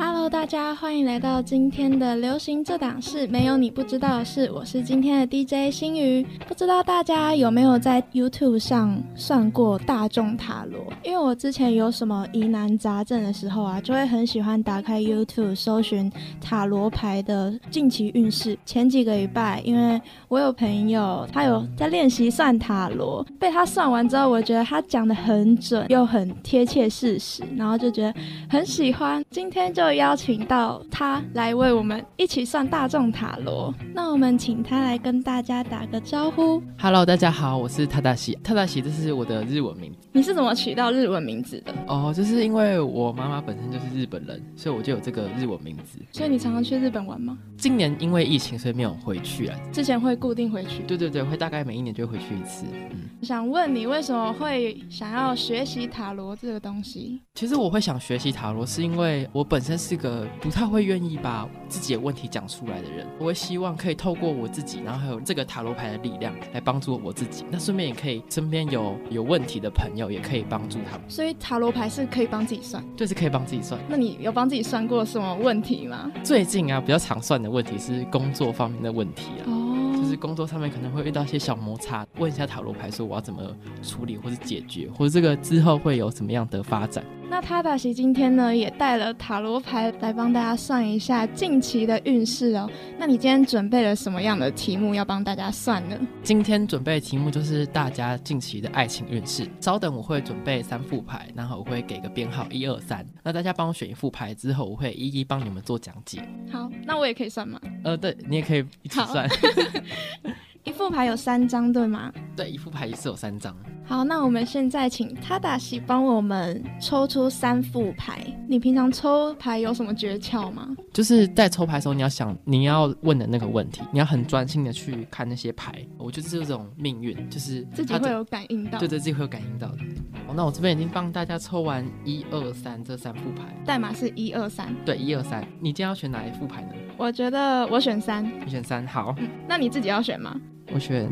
[0.00, 4.48] Hello，大家欢迎来到今天的流行这档事，没有你不知道的事。
[4.54, 6.24] 我是今天的 DJ 星宇。
[6.46, 10.80] 不知道大家有没有在 YouTube 上算过大众塔罗？
[11.02, 16.08] 因为我之前有什么疑难杂症的时候啊，就会很喜欢打开 YouTube 搜寻
[16.40, 18.56] 塔罗牌的近期运势。
[18.64, 28.14] 前几个礼拜，因为我有朋友他有在练习算塔罗，被他算完之后，我觉得他讲的很准，又很贴切事实，然后就觉得
[28.48, 29.24] 很喜欢。
[29.28, 29.87] 今天就。
[29.94, 36.62] 邀请到他来为我们一起算大众塔罗，那我们请他来跟大家打个招呼。
[36.78, 38.38] Hello，大家好，我是塔大喜。
[38.42, 39.98] 塔大喜，这是我的日文名字。
[40.12, 41.72] 你是怎么取到日文名字的？
[41.86, 45.98] 哦，就是因为我妈妈本身就是日本人，所以我就有这个日文名字。
[46.12, 47.38] 所以你常常去日本玩吗？
[47.56, 49.58] 今年因为疫情，所以没有回去啊。
[49.72, 50.82] 之前会固定回去？
[50.86, 52.64] 对对对，会大概每一年就会回去一次。
[52.90, 57.20] 嗯，想问你为什么会想要学习塔罗这个东西？
[57.34, 63.06] 其实我会想学习塔罗，是因为我本身是个不太会愿意把自己的问题讲出来的人。
[63.18, 67.44] 我会希望可以透过我自己，然后还有这个塔罗牌的力量来帮助我自己。
[67.50, 71.08] 那顺便也可以身边有有问题的朋友，也可以帮助他们。
[71.08, 73.80] 所以塔罗牌是可以帮自己算，对是可以帮自己算。
[73.88, 76.10] 那你有帮自己算过什么问题吗？
[76.24, 79.46] 最近啊，比较常算的问题是工作方面的问题啊。
[79.46, 83.40] 哦，就是工作上面可能会遇到一些小摩擦，问一下塔罗牌说我要怎么
[83.82, 87.04] 处理或者解决，或者这个之后会有什么样的发展。
[87.30, 92.68] 那塔达西今天呢，也带了塔罗牌来帮大家算一下近期的运势哦。
[92.98, 95.96] 那你今天准备了什么样的题目要帮大家算呢？
[96.22, 99.46] 今天准备的题目就是大家近期的爱情运势。
[99.60, 103.06] 稍等，我会准备三副牌，然后我会给个编号一二三。
[103.22, 106.26] 那大家帮我选一副牌之后，我会一一帮你们做讲解。
[106.50, 107.60] 好，那我也可以算吗？
[107.84, 109.28] 呃，对你也可以一起算。
[110.68, 112.12] 一副牌有三张，对吗？
[112.36, 113.56] 对，一副牌一次有三张。
[113.86, 118.22] 好，那我们现在请他达西帮我们抽出三副牌。
[118.46, 120.68] 你平常抽牌有什么诀窍吗？
[120.92, 125.72] 就是在抽牌的时候，你要想你要问的那个问题，你要很专心的去看那些牌。
[125.96, 129.78] 我觉得这种命运，就是自己会有感应到，对对，自己会有感应到的。
[130.26, 134.68] 好，那我这边已经帮大家抽完一二三这三副牌，代码是一二三。
[134.84, 135.42] 对，一二三。
[135.60, 136.72] 你今天要选哪一副牌呢？
[136.98, 138.22] 我觉得我选三。
[138.44, 139.16] 你选三，好。
[139.48, 140.38] 那你自己要选吗？
[140.72, 141.08] 我选。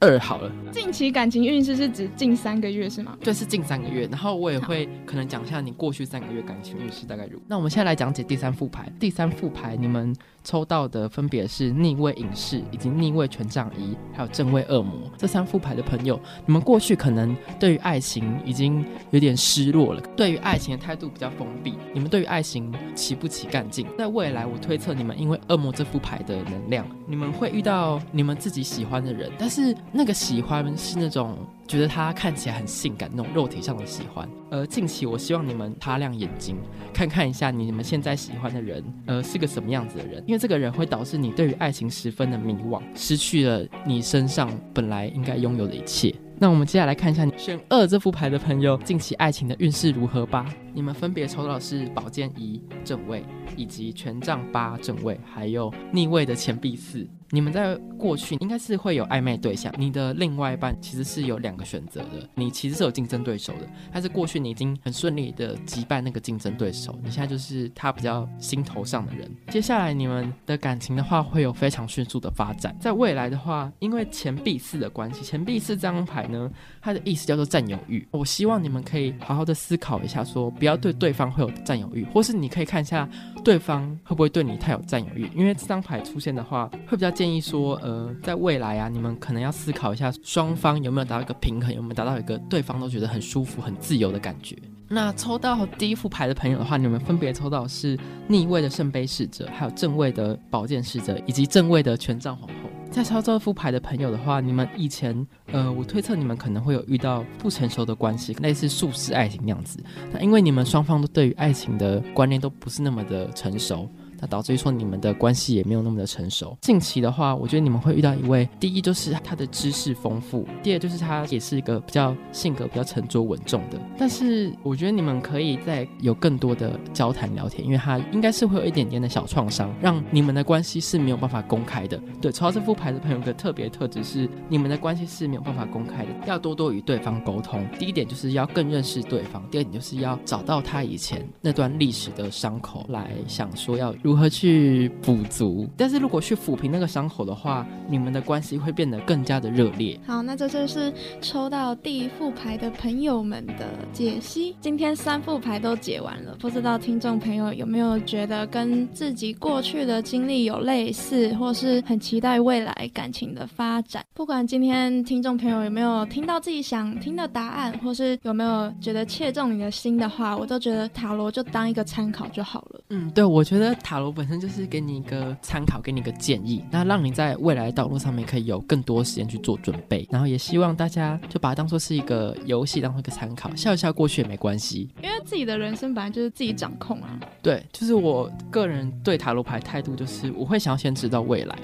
[0.00, 3.16] 二好了，近期感情运势是指近三个月是吗？
[3.22, 4.06] 对，是近三个月。
[4.10, 7.40] 然后我也会可能讲一下你过去三个月感情运势大概如。
[7.48, 8.92] 那我们现在来讲解第三副牌。
[9.00, 14.92] 第三副牌你们抽到的分别是逆位隐士，以及逆位权杖一，还有正位恶魔。
[15.18, 21.74] 这三副牌的朋友，你们过去可能对于爱情已经有点失落了，对于爱情的态度比较封闭。
[21.92, 23.86] 你们对于爱情起不起干劲。
[23.98, 29.74] 在未来，我推测你们因为恶魔这副牌的能量，你们会遇到你们自己喜欢的人，但是。
[29.96, 34.28] 那个喜欢是那种觉得他看起来很性感那种肉体上的喜欢。
[34.54, 36.56] 呃，近期我希望你们擦亮眼睛，
[36.92, 40.22] 看看一下你们现在喜欢的人，呃，是个什么样子的人。
[40.28, 46.14] 因为这个人会导致你对于爱情十分的迷惘，失去了你身上本来应该拥有的一切。
[46.38, 50.46] 那我们接下来看一下选二这副牌的朋友近期爱情的运势如何吧。
[50.74, 53.24] 你们分别抽到的是宝剑一正位，
[53.56, 57.06] 以及权杖八正位，还有逆位的钱币四。
[57.30, 69.28] 你们在过去应该是会有暧昧对象，你的另外一半其实是有两个选择的，你其实是有竞争对手的，但是过去你已经很顺利的击败那个竞争对手，你现在就是他比较心头上的人。
[69.48, 76.48] 接下来你们的感情的话会有非常迅速的发展，在未来的话，因为钱币四的关系，钱币四这张牌呢，
[76.84, 78.06] 它的意思叫做占有欲。
[78.10, 83.08] 我希望你们可以好好的思考一下，说不要对对方会有占有欲，或是你可以看一下
[83.42, 94.54] 对方会不会对你太有占有欲，因为这张牌出现的话，会比较建议说，呃，在未来啊，你们可能要思考一下双方有没有达到一个平衡，有没有达到一个对方都觉得很舒服、很自由的感觉。
[94.86, 102.73] 那抽到第一副牌的朋友的话，你们分别抽到是逆位的圣杯侍者，还有正位的宝剑侍者，以及正位的权杖皇后。
[102.94, 109.82] 在抽这副牌的朋友的话，你们以前，呃，我推测你们可能会有遇到不成熟的关系，类似素食爱情那样子。
[110.12, 113.90] 那因为你们双方都对于爱情的观念都不是那么的成熟。
[114.20, 116.56] 那导致于说你们的关系也没有那么的成熟。
[116.60, 123.78] 近期的话，我觉得你们会遇到一位，第一就是他的知识丰富，第二就是他也是一个比较性格比较沉着稳重的。
[123.98, 132.00] 但是我觉得你们可以再有更多的交谈聊天，因为他应该是会有一点点的小创伤，让你们的关系是没有办法公开的。
[132.20, 137.66] 对，抽到这副牌的朋友的特别特质是，你们的关系是没有办法公开的，要多多与对方沟通。
[137.78, 144.14] 第一点就是要更认识对方，第二点就是要找到他以前那段历史的伤口来想说要如。
[144.14, 145.68] 何去补足？
[145.76, 149.98] 但是如果去抚平那个伤口的话，你们的关系会变得更加的热烈。
[150.06, 154.54] 好，那这就是抽到第一副牌的朋友们的解析。
[154.60, 164.04] 今天三副牌都解完了，不知道听众朋友有没有觉得跟自己过去的经历有类似，或是很期待未来感情的发展？
[164.14, 172.80] 不管今天听众朋友有没有听到自己想听的答案，或是有没有觉得切中你的心的话，我都觉得塔罗就当一个参考就好了。
[172.90, 174.14] 嗯，对，我觉得塔罗。
[174.14, 180.06] 本身就是给你一个参考，给你一个建议，那让你在未来的道路上面可以有更多时间去做准备。
[180.08, 184.88] 然后也希望大家就把它当做是一个游戏，当做一个参考，笑一笑过去也没关系。
[185.02, 187.18] 因为自己的人生本来就是自己掌控啊。
[187.42, 191.58] 对，就是我个人对塔罗牌态度就是，我会想要先知道未来，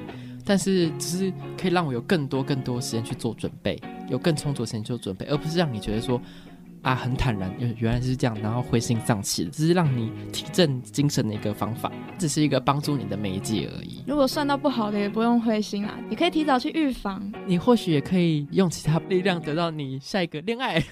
[0.44, 6.20] 但是只是可以让我有更多更多时间去做准备，有更充足的时间做准备，而不是让你觉得说。
[6.82, 14.02] 啊，很坦然，原原来是这样，然后灰心丧气的，只是让你提振精神的一个方法，只是一个帮助你的媒介而已。
[14.06, 17.30] 如果算到不好的，也不用灰心啦，你可以提早去预防。
[17.46, 20.82] 你或许也可以用其他力量得到你下一个恋爱。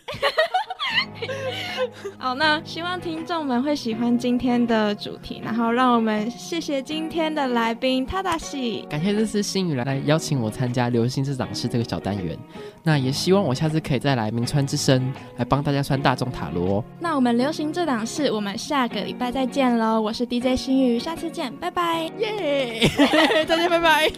[2.18, 12.36] 好，那希望听众们会喜欢今天的主题，然后让我们谢谢今天的来宾塔达西，感谢这次新宇来来邀请我参加流行之长室这个小单元，
[12.82, 16.84] 那也希望我下次可以再来名川之声来帮大家算大众塔罗。
[16.98, 20.00] 那我们流行这档事，我们下个礼拜再见喽！
[20.00, 22.88] 我是 DJ 新宇，下次见，拜拜， 耶，
[23.46, 24.10] 大家，拜拜。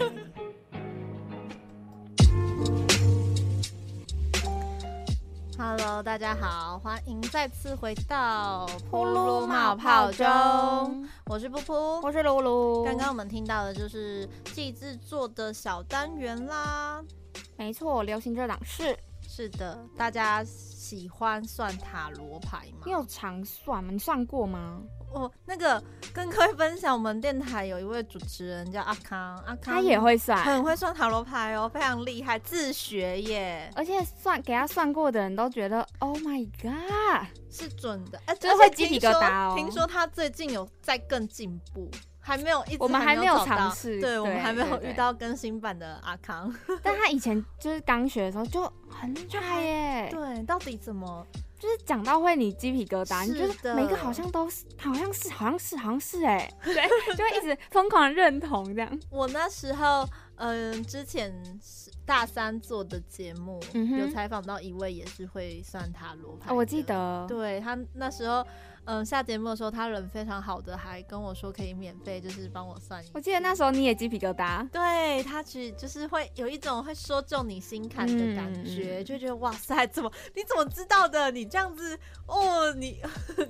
[5.62, 10.26] Hello，大家好，欢迎再次回到噗噜冒泡中。
[11.26, 12.82] 我是噗噗，我是噜噜。
[12.82, 17.04] 刚刚我们听到的就是季制作的小单元啦。
[17.58, 18.98] 没错，流行这档是。
[19.20, 22.84] 是的，大家喜欢算塔罗牌吗？
[22.86, 23.90] 你有常算吗？
[23.92, 24.80] 你算过吗？
[25.12, 33.70] 我那个跟各位分享，我们电台有一位主持人叫阿康，阿康他也会算，很会算塔罗牌哦，非常厉害，自学耶。
[33.74, 39.54] 而且算给他算过的人都觉得，Oh my god，是准的，哎，这会鸡皮疙瘩哦。
[39.56, 46.54] 听说他最近有在更进步，还没有，我们还没有尝试，对我们还没有遇到更新版的阿康。
[46.82, 50.08] 但他以前就是刚学的时候就很厉害耶。
[50.10, 51.26] 对，到底怎么？
[51.58, 56.74] 就是讲到会你鸡皮疙瘩，你觉得每个好像都是，好像是，好像是，好像是，哎，对，
[57.14, 59.00] 就会一直疯狂认同这样。
[59.10, 61.30] 我那时候，嗯，之前
[62.06, 68.46] 大三做的节目，有采访到一位也是会算塔罗牌，我记得，对他那时候。
[68.86, 73.04] 嗯，下节目的时候，他人非常好的，还跟我说可以免费，就是帮我算。
[73.12, 74.68] 我记得那时候你也鸡皮疙瘩。
[74.70, 81.30] 对他其实就是会有一种会说中你心坎的感觉，就觉得哇塞，怎么你怎么知道的？
[81.30, 83.00] 你这样子哦，你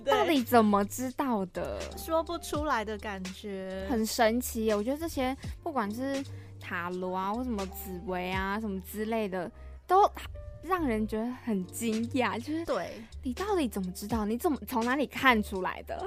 [0.04, 1.80] 到底怎么知道的？
[1.96, 4.72] 说不出来的感觉，很神奇。
[4.74, 6.22] 我觉得这些不管是
[6.60, 9.50] 塔罗啊，或什么紫薇啊，什么之类的，
[9.86, 10.10] 都。
[10.62, 14.24] 让人觉得很惊讶，就是对你到底怎么知道？
[14.24, 16.06] 你怎么从哪里看出来的？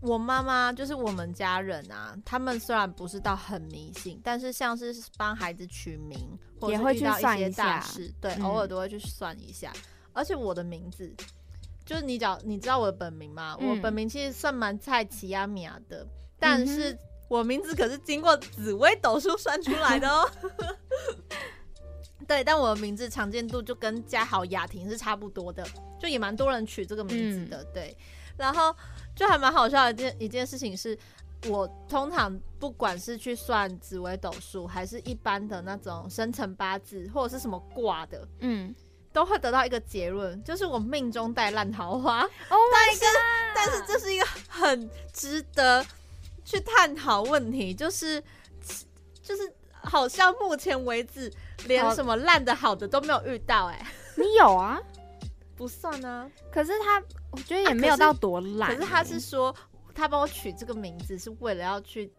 [0.00, 8.12] 我妈妈就是我们家人啊，他们虽然不是到很迷信，但是像是帮孩子取名，也会去算一些大事。
[8.20, 9.72] 对，偶尔都会去算一下。
[10.12, 11.10] 而且我的名字，
[11.84, 13.56] 就是你讲，你知道我的本名吗？
[13.58, 16.06] 我本名其实算蛮菜奇亚米亚的，
[16.38, 16.96] 但是
[17.28, 20.30] 我名字可是经过紫薇斗数算出来的哦。
[22.26, 25.64] 对，但我的名字常见度就跟嘉豪、雅婷是差不多的，
[26.00, 27.64] 就也蛮多人取这个名字的。
[27.72, 27.96] 对，
[28.36, 28.74] 然后
[29.14, 30.98] 就还蛮好笑的一件一件事情是，
[31.48, 38.74] 我通常不管是去算紫微斗数，还是一般的那种生辰八字或者是什么卦的，嗯，
[39.12, 42.22] 都会得到一个结论，就是我命中带烂桃花。
[42.50, 43.54] Oh my god！
[43.54, 45.86] 但是这是一个很值得
[46.44, 48.20] 去探讨问题，就是
[49.22, 51.32] 就是好像目前为止。
[51.66, 54.80] 连什么烂的好的都没有遇到哎，你有啊？
[55.56, 56.30] 不算啊。
[56.52, 58.74] 可是他，我觉得也没有到多烂。
[58.74, 59.54] 可是他是说，
[59.94, 62.12] 他帮我取这个名字是为了要去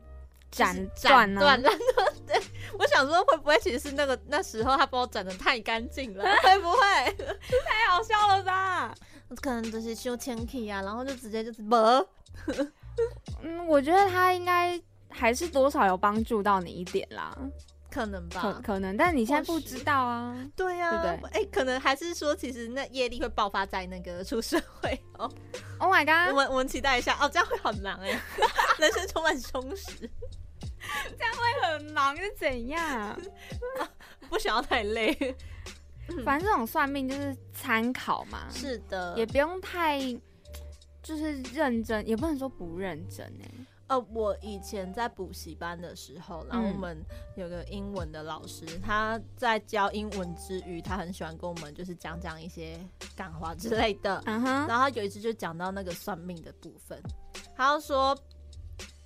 [0.49, 1.69] 斩断断烂的。
[2.25, 2.41] 对，
[2.79, 6.23] 我想说会不会其实是那个那时候他帮我斩的太干净了？
[6.41, 6.77] 会不会？
[7.65, 8.93] 太好笑了吧？
[9.41, 12.07] 可能就是修前期啊，然后就直接就是啵。
[13.43, 17.37] 嗯，我觉得他应该还是多少有帮助到你一点啦。
[17.97, 20.37] 可能吧，可可能，但是你现在不知道啊。
[20.55, 21.41] 对呀，对不对？
[21.41, 25.27] 哎，可能还是说，其实那业力会爆发在那个出社会哦。
[25.79, 26.31] Oh my god！
[26.31, 28.09] 我们我们期待一下哦，这样会很忙哎，
[28.77, 30.07] 人生充满充实。
[31.17, 33.19] 这样会很忙是怎样？
[34.29, 35.11] 不想要太累。
[36.23, 38.47] 反正这种算命就是参考嘛。
[38.51, 39.99] 是的，也不用太
[41.01, 43.49] 就是认真，也不能说不认真哎。
[43.87, 47.01] 呃，我以前在补习班的时候，然后我们
[47.35, 52.77] 有个英文的老师，他在教英文之余，他很喜欢跟我们就是讲讲一些
[53.15, 54.21] 感话之类的。
[54.25, 54.67] 嗯哼。
[54.67, 57.01] 然后他有一次就讲到那个算命的部分，
[57.55, 58.17] 他就说，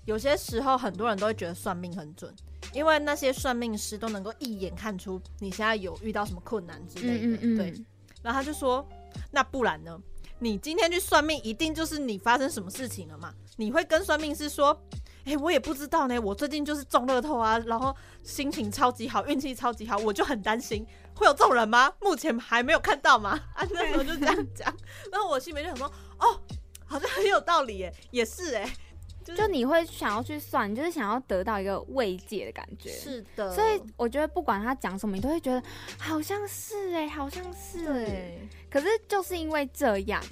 [0.05, 2.33] 有些时候很多人都会觉得算命很准，
[2.73, 7.27] 因为那些算命师都能够一眼看出你现在有遇到什么困难之类的。
[7.27, 7.57] 嗯嗯。
[7.57, 7.85] 对。
[8.23, 8.83] 然后他就说，
[9.29, 9.99] 那不然呢？
[10.39, 13.31] 你今天去算命，一定就是你发生什么事情了嘛？
[13.57, 14.79] 你会跟算命师说
[15.25, 20.85] ：“哎，我也不知道呢，我最近就是中乐透啊，然后心情超级好，运气超级好，我就很担心，
[21.15, 21.93] 会有这种人吗？
[21.99, 24.75] 目前还没有看到吗？”啊，那时候就这样讲，
[25.11, 26.41] 然后我心里面就想说：“哦，
[26.85, 28.73] 好像很有道理，耶，也是，哎，
[29.23, 35.61] 就你会想要去算，就是想要得到一个慰藉的感觉。”是的，所以我觉得不管他讲什么，你都会觉得
[35.99, 38.49] 好像是，哎，好像是，对。
[38.71, 40.23] 可是就是因为这样，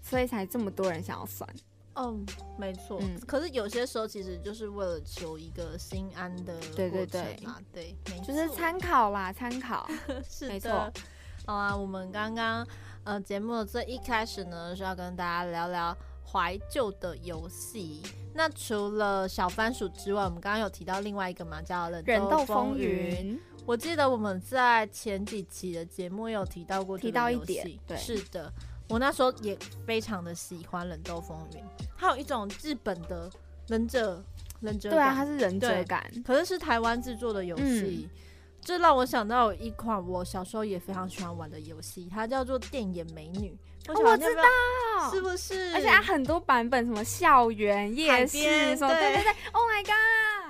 [0.00, 1.48] 所以才这么多人想要算。
[1.98, 2.24] 嗯，
[2.56, 2.98] 没错。
[3.00, 9.88] 嗯，可是有些时候其实就是为了求一个心安的对对对嘛，对，就是参考啦，参考
[10.28, 10.90] 是没错。
[11.46, 12.66] 好啊，我们刚刚
[13.04, 18.02] 呃节目的最一开始呢是要跟大家聊聊怀旧的游戏。
[18.34, 23.36] 那除了小番薯之外，我们刚刚有提到另外一个嘛，叫《忍斗风云》。
[23.66, 28.52] 我记得我们在前几期的节目有提到过，提到一点，对，是的。
[28.88, 31.60] 我那时候也非常的喜欢《忍斗风云》，
[31.96, 33.30] 它有一种日本的
[33.66, 34.22] 忍者
[34.60, 38.08] 忍者，对啊，它是忍者感，可是是台湾制作的游戏，
[38.60, 43.56] 这让我想到一款我小时候也非常喜欢玩的游戏，它叫做《电眼美女》，
[43.92, 44.42] 我知道，
[45.12, 45.74] 是不是？
[45.74, 50.47] 而且它很多版本，什么校园、夜市，什么，对对对，Oh my god，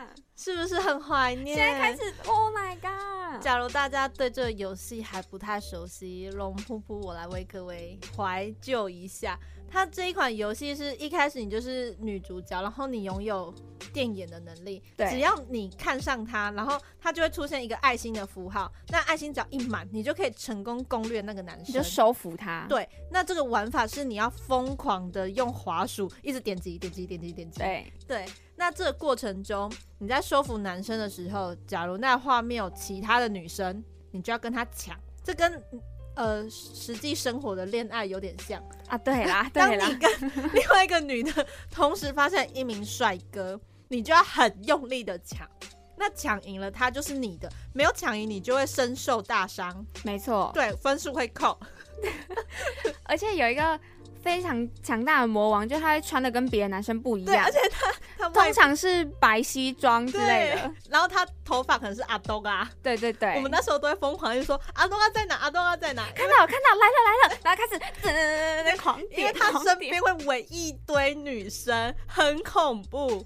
[0.48, 1.54] 是不是很怀念？
[1.54, 3.42] 现在开始，Oh my god。
[3.42, 9.38] 假如大家对这个游戏还不太熟悉，龙噗噗，我来为各位怀旧一下。
[9.70, 13.54] 它这一款游戏是一开始你就是女主角，然后你拥有。
[13.92, 14.82] 电眼的能力。
[14.96, 18.70] 对，只要你看上它，然后它就会出现一个爱心的符号。
[18.88, 22.66] 那爱心只要一满，你就可以成功攻略那个男生，就收服他。
[22.68, 27.60] 对，那这个玩法是你要疯狂的用滑鼠一直点击、点击、点击、点击。
[27.60, 34.98] 对对，那这个过程中，你在收服男生的时候，假如那画面有其他的女生，你就要跟他抢。
[35.22, 35.62] 这跟
[36.18, 38.60] 呃，实际生活的恋爱有点像。
[38.88, 40.10] 啊，对啦， 当你跟
[40.52, 45.48] 另外一个女的同时发现一名帅哥，你就要很用力的抢，
[45.96, 51.56] 那抢赢了他就是你的，没有抢赢你就会身受大伤，没错，对，分数会扣，
[53.04, 53.78] 而且有一个。
[54.22, 73.24] 非常强大的魔王，就他会穿的跟别的男生不一样，而且他他通常是白西装之类的，然后他头发可能是阿东啊，对对对，我们那时候都会疯狂就说阿东啊在哪，阿东啊在哪，看到看到来了来了， 然后开始噔狂点，因为他身边会围一堆女生，很恐怖，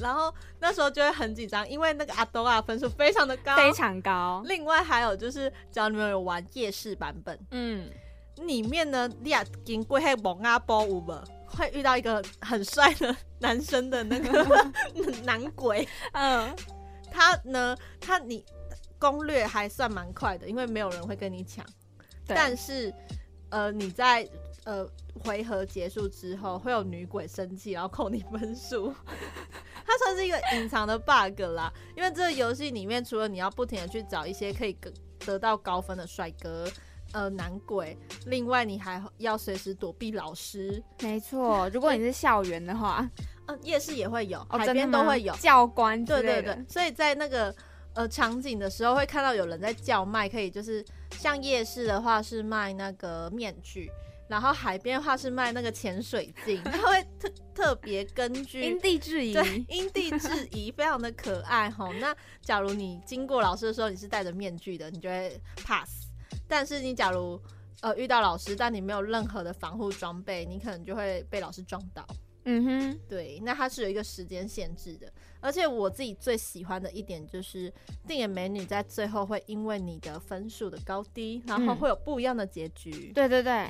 [0.00, 7.90] 然后那时候就会很紧张，因为那个阿东啊分数非常的高，非常高，另外还有就是，只要你们有玩夜市版本，嗯。
[8.36, 14.44] 里面呢，你也经过黑蒙阿波舞吧，会遇到一个很帅的男生的那个
[15.24, 15.86] 男鬼。
[16.12, 16.54] 嗯，
[17.10, 18.44] 他呢，他你
[18.98, 21.64] 攻略还算蛮快的，因为没有人会跟你抢。
[22.26, 22.92] 但是，
[23.50, 24.28] 呃，你在
[24.64, 24.86] 呃
[25.22, 28.94] 回合结束之后，会有女鬼生气，然后扣你分数。
[29.84, 36.66] 它算是一个隐藏的 bug 啦，因为这个游戏里面，除了你要不停的去找一些可以得得到高分的帅哥。
[37.12, 37.96] 呃，男鬼。
[38.26, 40.82] 另外，你还要随时躲避老师。
[41.00, 43.08] 没错，如果你是校园的话，
[43.46, 46.02] 嗯，夜市也会有，海边都会有教官。
[46.04, 47.54] 对对对，所以在那个
[47.94, 53.90] 呃场景的时候，会看到有人在叫卖，可以就是像夜市的话是卖那个面具，
[54.28, 61.90] 然后海边的话是卖那个潜水镜，他会特特别根据因地制宜，对，因地制宜，非常的可爱哈。
[62.00, 66.11] 那假如你经过老师的时候，你是戴着面具的，你就会 pass。
[66.52, 67.40] 但是你假如
[67.80, 72.06] 呃遇到老师，但你没有任何的防护装备，你可能就会被老师撞到。
[72.44, 75.10] 嗯哼，对，那它是有一个时间限制的。
[75.40, 77.72] 而且我自己最喜欢的一点就是，
[78.06, 83.12] 定眼美女在最后会因为你的分数的高低，然后会有不一样的结局。
[83.14, 83.66] 对对对，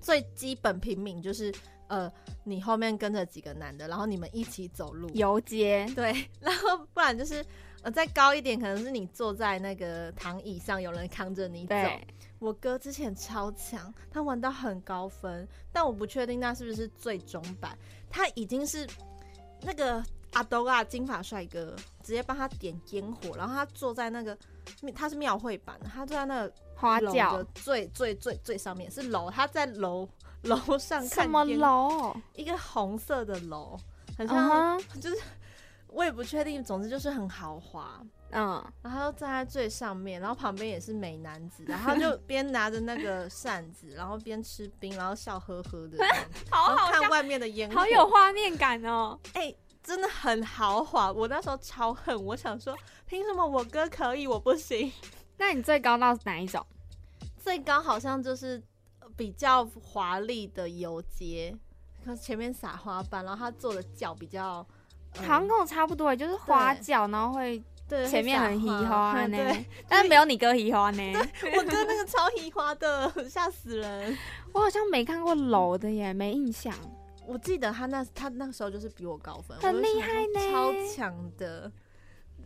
[0.00, 1.52] 最基本平民就是
[1.88, 2.10] 呃，
[2.44, 5.86] 你后面跟着几个男的，然后你们一起走路游街。
[5.94, 7.44] 对， 然后不然就是。
[7.84, 11.76] 呃，再高一点，可能是你坐在那个躺椅上，有人扛着你走。
[12.38, 17.78] 我哥之前超强，他玩到很高分，但我不确定那是不是最终版。
[18.08, 18.88] 他已经是
[19.60, 24.36] 那个阿多啊，金发帅哥，直接帮他点烟火，然后他坐在那个，
[24.94, 30.08] 他是庙会版，他坐在那个花轿最最最最上面，是楼，他在楼
[30.44, 32.16] 楼上看什么楼？
[32.32, 33.78] 一个红色的楼，
[34.16, 35.16] 很像就是。
[35.94, 45.98] 我也不确定，总之就是很豪华，嗯，然后站在最上面，然后旁边也是美男子，然后就边拿着那个扇子，然后边吃冰，然后笑呵呵的，
[46.50, 51.12] 好好看外面的烟火，好有画面感哦， 哎，真的很豪华。
[51.12, 52.76] 我那时候超恨，我想说，
[53.06, 54.92] 凭什么我哥可以，我不行？
[55.38, 56.66] 那你最高到哪一种？
[57.38, 58.60] 最高好像就是
[59.16, 61.56] 比较华丽的游街，
[62.04, 64.66] 可前面撒花瓣，然后他坐的脚比较。
[65.16, 69.38] 好像跟我差不多，就是花轿，然后会对前面很嘻花呢，
[69.88, 71.12] 但是没有你哥嘻花呢。
[71.56, 74.16] 我哥那个超喜花的，吓死人。
[74.52, 76.74] 我好像没看过楼的耶，没印象。
[77.26, 81.70] 我记得他那他那个时候就是比我高分，很厉害呢，超强的。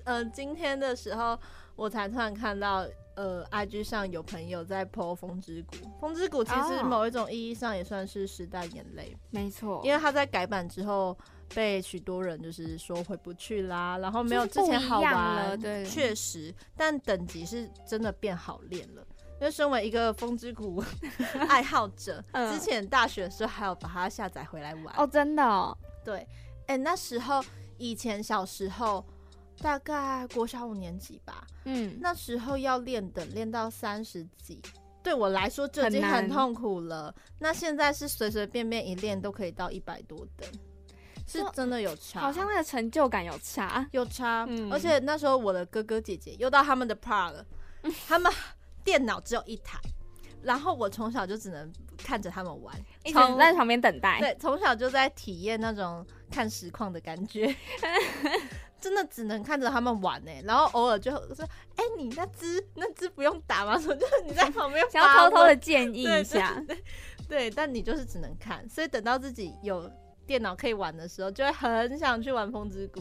[0.05, 1.39] 嗯，今天的时候
[1.75, 11.17] 我才突然看到，呃，IG 上有朋友在 po《风之谷》，《风之谷》其实某一种意义上也算是时代眼泪，没错，因为他在改版之后。
[11.55, 19.07] 被许多人就是说回不去啦，然后没有之前好玩了，对，确实，但等级是真的变好练了。
[19.41, 20.83] 因为身为一个风之谷
[21.49, 22.21] 爱好者，
[22.51, 26.27] 之前大学的时候还有把它下载回来玩哦，真的，哦对，
[26.67, 27.41] 哎，那时候
[27.77, 29.05] 以前小时候
[29.61, 34.61] 大概国小五年级吧，嗯，那时候要练等练到三十几，
[35.05, 37.15] 对我来说就已经很痛苦了。
[37.39, 40.49] 那现在是随随便便一练都可以到一百多等。
[41.29, 44.49] 是真的有差，好像那个成就感有差，有差。
[44.71, 47.45] 而且那时候我的哥哥姐姐又到他们的 part 了，
[48.09, 48.33] 他们
[48.83, 49.79] 电脑只有一台，
[50.43, 52.75] 然后我从小就只能看着他们玩，
[53.05, 54.19] 一直在旁边等待。
[54.21, 57.55] 对，从小就在体验那种看实况的感觉，
[58.81, 60.31] 真的只能看着他们玩呢。
[60.45, 61.45] 然后偶尔就说
[61.77, 66.65] ：“哎，你那只那只不用打吗？”说就是你在旁边， 想要偷偷的建议一下。
[67.29, 69.91] 对，但你就是只能看，所以等到自己有。
[70.29, 73.01] 电脑可以玩的时候，就会很想去玩《风之谷》。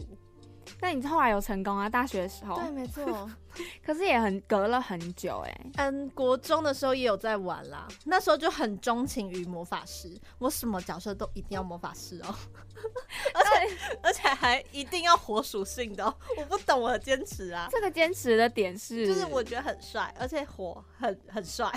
[0.82, 1.89] 那你后来有成功啊？
[1.89, 3.30] 大学的时候，对，没错。
[3.84, 5.71] 可是也很隔了很久哎。
[5.78, 10.09] 嗯，国中的时候也有在玩啦，那时候就很钟情于魔法师，
[10.39, 12.36] 我什么角色都一定要魔法师哦，
[13.34, 16.05] 而且而且还一定要火属性的，
[16.38, 17.67] 我不懂我的坚持啊。
[17.71, 21.71] 这个坚持的点是，就是我觉得很帅，而且火很很帅，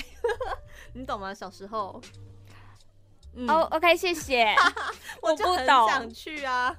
[0.94, 1.32] 你懂吗？
[1.32, 2.00] 小时候。
[3.48, 4.54] 哦，OK，谢谢。
[5.22, 6.74] 我不懂想去啊。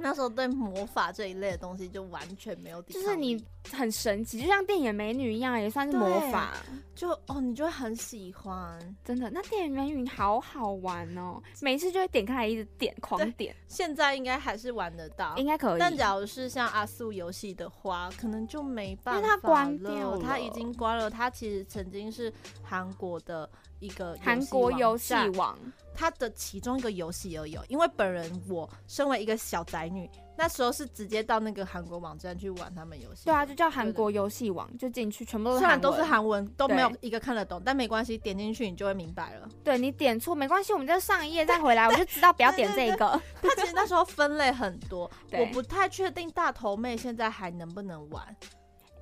[0.00, 6.52] 那时候对魔法这一类的东西就完全没有抵抗，就是你很神奇，就像电影美女一样，也算是魔法。
[6.94, 9.30] 就哦，你就会很喜欢，真的。
[9.30, 13.54] 那电影美女好好玩哦，每次就会点开来一直点，狂点。
[13.68, 15.80] 现在应该还是玩得到，应该可以。
[15.80, 21.08] 但假如是像阿素游戏的话，可能就没办法，因为它关掉了，它已经关了。
[21.08, 22.32] 它其实曾经是
[22.62, 23.48] 韩国的。
[23.80, 25.58] 一个韩国游戏王，
[26.00, 27.58] 它的其中一个游戏而已。
[27.68, 33.26] 因为本人我身为一个小宅女，那时候是直接到那个韩国网站去玩他们游戏。
[33.26, 39.46] 对啊，就叫韩国游戏网，就进去，全部都虽然都是韩文，都没有一个看得懂，但没关系，点进去你就会明白了。
[39.62, 43.20] 对你点错没关系，我们就上一页再回来，我就知道不要点这个。
[43.42, 48.34] 它其实那时候分类很多， 我不太确定大头妹现在还能不能玩，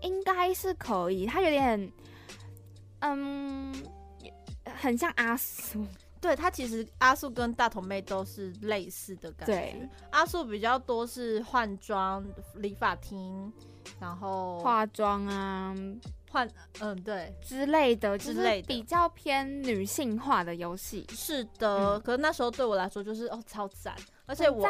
[0.01, 1.27] 应该是可以。
[1.27, 1.93] 它有点，
[3.01, 3.73] 嗯。
[4.77, 5.83] 很像阿素，
[6.21, 9.89] 对他其实阿素跟大头妹都是类似的感觉。
[10.11, 13.53] 阿素比较多是换装、理发厅，
[14.01, 15.75] 然后化妆啊，
[16.31, 16.49] 换
[16.81, 21.07] 嗯对之类的，之类的比较偏女性化的游戏。
[21.11, 23.95] 是的，可是那时候对我来说就是哦超赞，
[24.27, 24.69] 而且我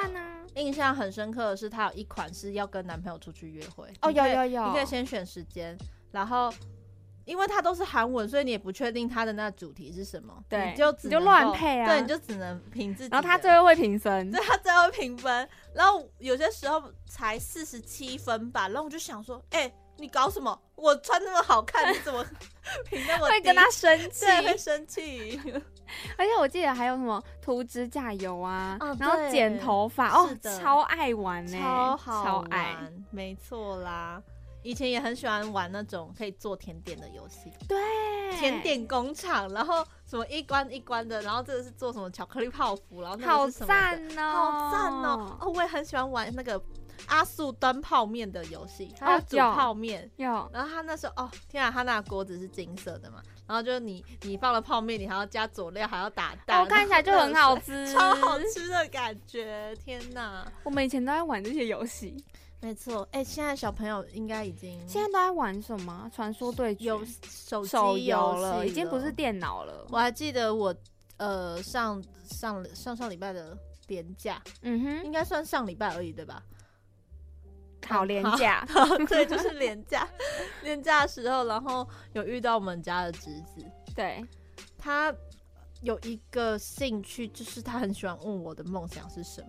[0.55, 5.77] 印象很深刻的是，它有一款是要跟男朋友出去约会哦，有有有，你可以先选时间，
[6.11, 6.53] 然后。
[7.29, 13.11] 因为它都是韩文，所以你也不确定它的那主题是什么，对，就你就乱配啊，对，你就只能凭自己。
[13.13, 15.47] 然后他最后会评分， 对，他最后评分。
[15.75, 20.59] 然后有些时候才四十七分吧，然后我就想说，哎，你搞什么？
[20.75, 22.25] 我穿那么好看，你怎么
[22.89, 23.33] 评那么低？
[23.35, 25.39] 会跟他生气，会生气。
[26.17, 30.29] 而且我记得还有什么涂指甲油啊，然后剪头发，哦，
[30.61, 34.23] 超爱玩呢，超好玩，没错啦。
[34.69, 37.79] 以前也很喜欢玩那种可以做甜点的游戏，对，
[38.39, 46.63] 甜点工厂，然后什么一关一关的，然后这个是做什么巧克力泡芙，然后好赞哦，好赞哦，哦，我也很喜欢玩那个
[47.07, 62.23] 阿素端泡面的游戏，他要煮泡面，有，然后他那时候哦，天啊，他那锅子是金色的嘛，然后就是你你放了泡面，你还要加佐料，还要打蛋，我看起来就很好吃， 超好吃的感觉，天哪，我们以前都在玩这些游戏。
[62.61, 66.11] 没错，哎，现在小朋友应该已经现在都在玩什么？
[66.13, 66.93] 传说对决、
[67.23, 69.87] 手机游了，已经不是电脑了。
[69.91, 70.75] 我还记得我
[71.19, 73.57] 呃上上上上礼拜的
[73.87, 76.43] 年假，嗯哼，应该算上礼拜而已，对吧？
[77.87, 78.67] 好廉价，
[79.09, 80.07] 对，就是廉价。
[80.65, 84.23] 廉价的时候，然后有遇到我们家的侄子，对
[84.77, 85.15] 他
[85.83, 89.49] 有一个兴趣，就是他很喜欢问我的梦想是什么。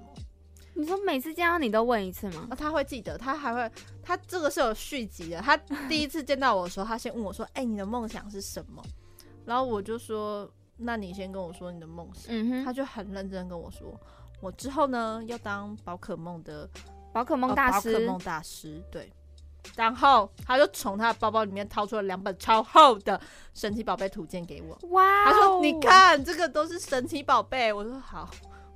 [0.76, 2.47] 你说每次见到你都问一次吗？
[2.57, 5.41] 他会记得，他还会，他这个是有续集的。
[5.41, 5.57] 他
[5.89, 8.82] 第一次见到我的时候，他先问我说：“哎，你的梦想是什么？”
[9.45, 13.99] 然后我就说：“那你先跟我说你的梦想。”嗯哼，他就很认真跟我说
[14.39, 16.70] ：“我之后呢要当宝可梦的
[17.11, 19.11] 宝可梦大师。”宝可梦大师，对。
[19.76, 23.20] 然后他就从他的包包里面掏出了两本超厚的
[23.53, 24.78] 神奇宝贝图鉴给我。
[24.89, 25.26] 哇！
[25.26, 28.30] 他说：“你看，这个都是神奇宝贝。”我说：“好。”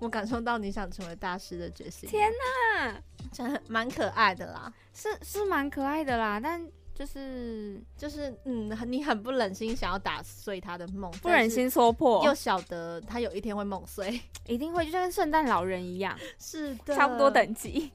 [0.04, 2.10] 我感受到你想成为大师的决心。
[2.10, 2.30] 天
[2.78, 3.02] 哪，
[3.32, 6.62] 真的蛮可爱的啦，是是蛮可爱的啦，但
[6.94, 17.90] 就是就是嗯，你很不忍心想要打碎他的梦，不忍心戳破，又晓得他有一天会梦碎， 一定会，就像圣诞老人一样，是的，差不多等级，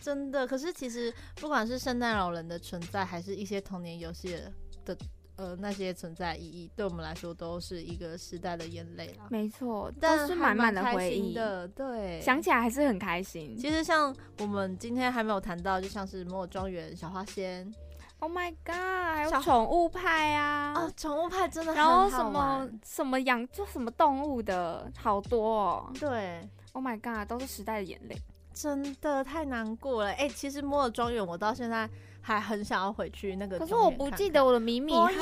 [0.00, 0.46] 真的。
[0.46, 4.96] 可是其实不管是圣诞老人的存在，还是一些童年游戏的。
[5.40, 9.24] 呃，那些存在意义对我们来说都是一个时代的眼泪啦。
[9.30, 11.66] 没错，但是满满的回忆的。
[11.68, 13.56] 对，想起来还是很开心。
[13.56, 17.72] 其实像我们今天还没有谈到，就像是摩尔庄园、小花仙
[18.18, 20.74] ，Oh my God，还有宠物派啊！
[20.74, 25.90] 啊，宠物派真的然后什么什么养就什么动物的好多哦。
[25.98, 28.16] 对，Oh my God，都是时代的眼泪，
[28.52, 30.12] 真的太难过了。
[30.12, 31.88] 哎，其实摩尔庄园我到现在。
[32.22, 35.04] 还很想要回去那个，可是我不记得我的迷你号。
[35.04, 35.18] 我也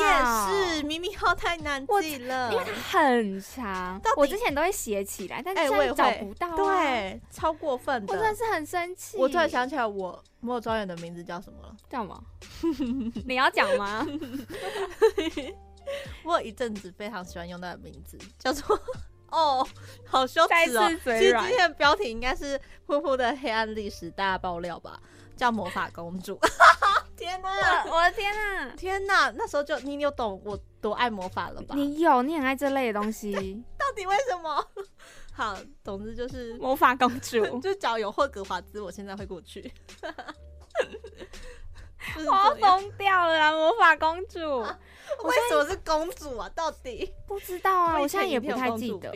[0.77, 4.01] 是，迷你号太难记了，因为它很长。
[4.17, 6.55] 我之前都会写起来，但是我也找不到。
[6.57, 9.17] 对，超过分的，我真的是很生气。
[9.17, 11.77] 我突然想起来，我莫尔庄园的名字叫什么了？
[11.89, 12.23] 叫什么？
[13.27, 14.07] 你要讲吗？
[16.25, 18.79] 我有一阵子非常喜欢用那个名字，叫做
[19.31, 19.67] 哦，
[20.07, 20.89] 好羞耻哦！
[21.05, 25.01] 其实今天的标题应该是“噗噗的黑暗历史大爆料”吧，
[25.39, 26.39] 叫魔法公主。
[27.17, 27.85] 天哪！
[27.87, 28.69] 我的天哪！
[28.77, 29.31] 天哪！
[29.31, 31.75] 那时候就你有懂我多爱魔法了吧？
[31.75, 33.33] 你有，你很爱这类的东西。
[33.77, 34.65] 到底为什么？
[35.35, 39.73] 好，总之就是魔法公主，就只要有霍格华兹，我现在会过去。
[42.17, 43.53] 我要疯掉了！
[43.53, 46.49] 魔法公主，为什么是公主啊？
[46.55, 47.99] 到底不知道啊！
[48.01, 49.13] 我现在也不太记得。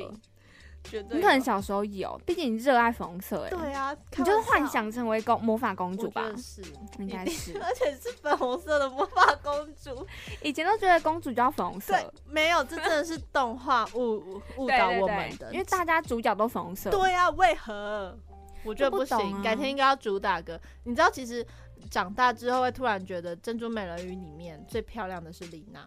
[0.90, 3.50] 你可能小时候有，毕竟你热爱粉红色哎。
[3.50, 6.24] 对啊，你就是幻想成为公魔法公主吧？
[6.36, 6.62] 是，
[6.98, 10.06] 应该是， 而且是粉红色的魔法公主。
[10.42, 11.94] 以前都觉得公主就要粉红色，
[12.26, 16.90] 没有，这真的是动画误误导我们的，因为大家主角都粉红色。
[16.90, 18.18] 对啊，为何？
[18.64, 20.60] 我觉得不行，改天应该要主打个。
[20.84, 21.46] 你知道，其实。
[21.90, 25.84] 长大之后会突然觉得《珍珠美人鱼》里面最漂亮的是丽娜，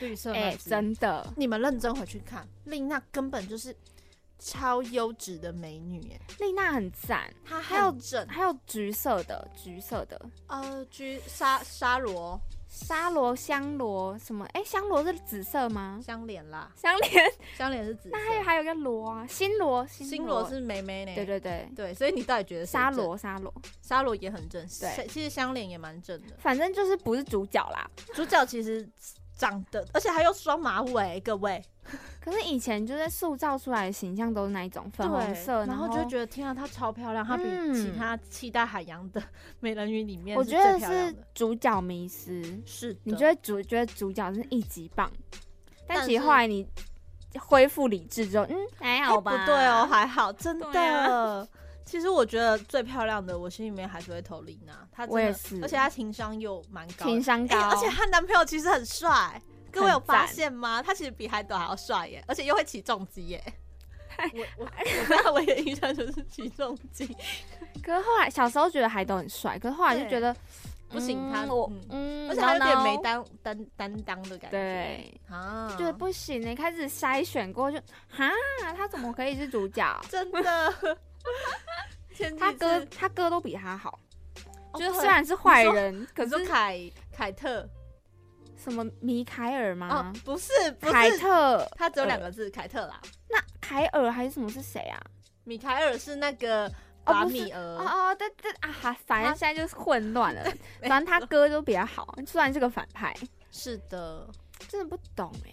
[0.00, 0.68] 绿色那只。
[0.68, 3.74] 真的，你们认真回去看，丽娜根本就是
[4.38, 6.00] 超优质的美女。
[6.08, 12.40] 耶，丽娜很赞，她还有整，还有橘色的，橘色的，呃，橘沙沙罗。
[12.68, 14.44] 沙罗香罗什么？
[14.52, 15.98] 哎，香罗是紫色吗？
[16.04, 17.24] 香莲啦，香莲，
[17.56, 18.10] 香莲是紫。
[18.12, 21.14] 那还有还有个罗啊，新罗，新罗是美美呢。
[21.14, 24.60] 对对对对，所以你到底觉得沙罗沙罗沙罗也很正？
[24.80, 26.34] 对，其实香莲也蛮正的。
[26.38, 28.86] 反正就是不是主角啦，主角其实。
[29.38, 31.62] 长得，而且还有双马尾，各位。
[32.26, 39.22] 可是以前就是塑造出来的形象都是那一种粉红色，然后就觉得天啊，她超漂亮，她比其他七大海洋的
[39.60, 42.60] 美人鱼里面，我觉得是主角迷失。
[42.66, 45.08] 是，你觉得主觉得主角是一级棒，
[45.86, 46.66] 但其实后来你
[47.38, 49.30] 恢复理智之后，嗯，还好吧？
[49.30, 51.48] 不对哦，还好，真的。
[51.84, 54.72] 其实我觉得最漂亮的，我心里面还是会投丽娜。
[54.90, 59.40] 她我也是，而且她情商又蛮高，情商高，而且她男朋友其实很帅。
[59.76, 60.82] 各位有发现吗？
[60.82, 63.44] 他其实比海斗还要帅耶，而且又会起重机耶。
[64.16, 64.70] 我我
[65.10, 67.06] 那我唯一印象就是起重机。
[67.82, 70.34] 可是后来小时候觉得海斗很帅，可是后来就觉得
[70.88, 74.56] 不行，他我嗯，而且有点没担担担当的感觉。
[74.56, 76.54] 对啊，觉得不行呢。
[76.54, 78.30] 开始筛选过就哈，
[78.74, 80.00] 他怎么可以是主角？
[80.08, 80.74] 真的。
[82.38, 83.98] 他哥他哥都比他好，
[84.72, 87.68] 就是虽然是坏人，可是凯凯特
[88.70, 90.12] 什么米凯尔吗？
[90.24, 93.00] 不是凯特，他只有两个字凯特啦。
[93.28, 95.00] 那凯尔还是什么是谁啊？
[95.44, 96.70] 米凯尔是那个
[97.04, 100.44] 把米尔哦哦对对啊，反正现在就是混乱了。
[100.88, 103.14] 反正他哥都比较好，虽然是个反派。
[103.52, 104.28] 是的，
[104.68, 105.50] 真的不懂哎。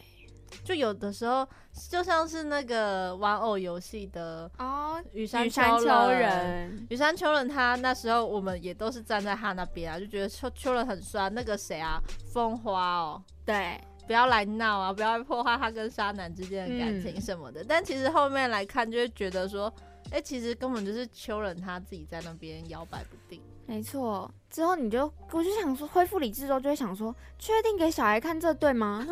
[0.64, 1.48] 就有的时候，
[1.90, 5.62] 就像是那个玩偶游戏的哦，羽山秋
[6.10, 11.30] 人，羽山秋人，他那时候我们也都是站在他那边啊，就觉得秋秋人很帅。
[11.30, 12.02] 那个谁啊，
[12.34, 17.64] 风花哦，对，不要来闹啊，不要破坏他跟沙男之间的感情什么的。
[17.68, 19.74] 但其实后面来看，就会觉得说，
[20.14, 23.42] 哎，其实根本就是秋人他自己在那边摇摆不定。
[23.66, 29.08] 没错，之后你就我就想说恢复理智之后就会想说，确定给小孩看这对吗？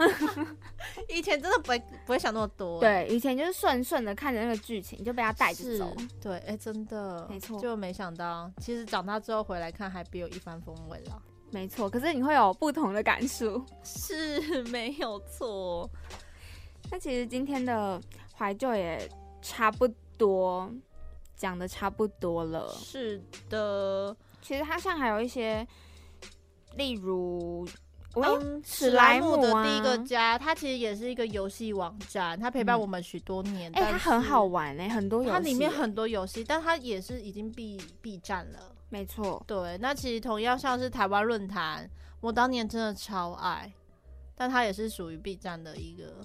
[1.09, 15.89] 以前真的不会不会想那么多，对，以前就是顺顺的看着那个剧情就被他带着走，对，哎，真的没错，就没想到其实长大之后回来看还别有一番风味了， 没错，可是你会有不同的感受， 是没有错。
[16.91, 17.99] 那其实今天的
[18.35, 19.09] 怀旧也
[19.41, 19.87] 差不
[20.17, 20.69] 多
[21.41, 23.19] 讲的差不多了，是
[23.49, 24.15] 的。
[24.43, 25.67] 其实它像还有一些，
[26.75, 27.67] 例如，
[28.13, 33.71] 嗯，史莱姆的第一个家，它其实也是一个游戏网站，它陪伴我们许多年。
[33.73, 38.75] 哎，它很好玩哎，很多游戏，它里面很多游戏，但它也是已经闭闭站了。
[38.89, 39.79] 没错，对。
[39.79, 41.89] 那其实同样像是台湾论坛，
[42.19, 43.73] 我当年真的超爱，
[44.35, 46.23] 但它也是属于 B 站的一个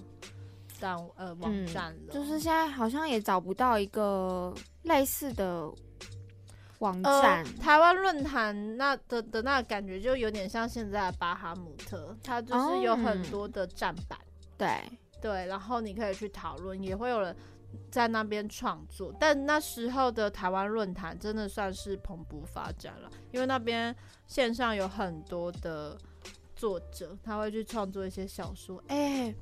[0.79, 2.13] 站呃网站了。
[2.13, 4.53] 就是现在好像也找不到一个
[4.83, 5.71] 类似的。
[6.79, 14.19] 网站台湾论坛那的的那感觉就有点像现在的巴哈姆特，它就是有很多的站板，
[14.55, 14.83] 对
[15.19, 17.35] 对，然后你可以去讨论，也会有人
[17.89, 19.11] 在那边创作。
[19.19, 23.95] 但那时候的台湾论坛真的算是蓬勃发展了，因为那边
[24.27, 25.97] 线上有很多的
[26.55, 28.79] 作者，他会去创作一些小说。
[28.89, 29.33] 哎，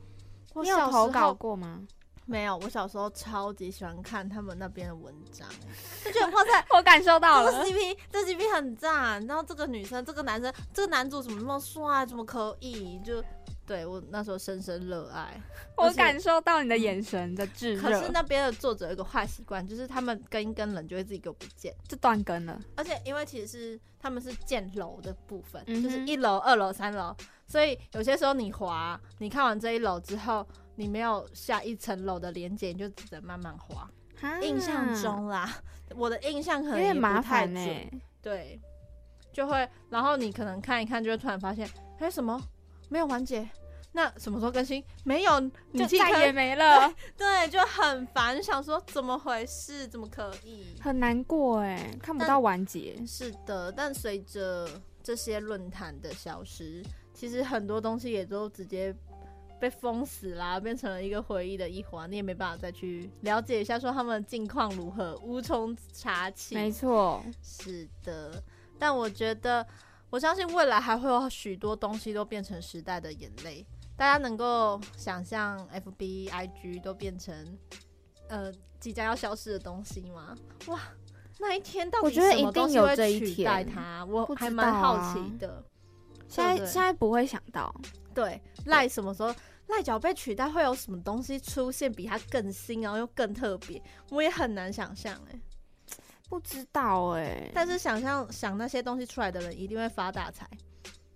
[0.64, 1.82] 你有投稿过吗？
[2.28, 5.48] 没有，我小时候超级喜欢看他们那边的文章，
[6.04, 13.00] 就觉得哇塞，我感受到了，这 CP 这 CP 很赞，然后这个女生，这个男生，这个男主怎么那么帅，怎么可以？
[13.06, 13.24] 就
[13.64, 15.40] 对我那时候深深热爱，
[15.78, 17.82] 我感受到你的眼神的炙热。
[17.82, 22.60] 可是那边的作者有一个坏习惯，就是他们跟一根人就会自己给我不见，就断根了。
[22.76, 27.16] 而且因为其实是他们是建楼的部分，就是一楼、二楼、三楼，
[27.48, 30.46] 所以有些时候你滑，你看完这一楼之后。
[30.78, 33.90] 你没有下一层楼的连接，你就只能慢慢滑。
[34.42, 35.50] 印象中啦，
[35.96, 37.66] 我的印象可能有点麻烦呢。
[38.22, 38.60] 对，
[39.32, 41.66] 就会，然后你可能看一看，就会突然发现，
[42.00, 42.38] 哎，什么
[42.90, 43.48] 没有完结？
[43.94, 44.84] 那什么时候更新？
[45.06, 45.40] 没有，
[45.74, 46.94] 就再也没了。
[47.16, 49.88] 对，就很烦，想说怎么回事？
[49.88, 50.76] 怎么可以？
[50.82, 53.02] 很难过哎，看不到完结。
[53.08, 54.70] 是的，但随着
[55.02, 56.84] 这些论坛的消失，
[57.16, 58.96] 其实很多东西也都直接。
[59.58, 66.54] 被封死啦，变成了一个回忆的一环，你也没办法再去了解一下，说他们近况如何，无从查起。
[66.54, 68.44] 没错，是的。
[68.78, 69.66] 但我觉得，
[70.10, 73.66] 我相信未来还会有许多东西都变成时代的眼泪。
[73.96, 77.58] 大家能够想象，F B I G 都变成
[78.28, 80.36] 呃即将要消失的东西吗？
[80.68, 80.82] 哇，
[81.40, 84.04] 那一天到底什么东西会取代它？
[84.06, 85.64] 我还蛮好奇的。
[86.28, 87.74] 现在现在不会想到。
[88.14, 89.34] 对，赖什么时候
[89.68, 93.82] 赖脚被取代，会有什么东西出现比它更新，然后又更特别？
[94.10, 95.40] 我也很难想象哎，
[96.30, 97.50] 不知道哎。
[97.54, 100.48] 但是想象想那些东西出来的人一定会发大财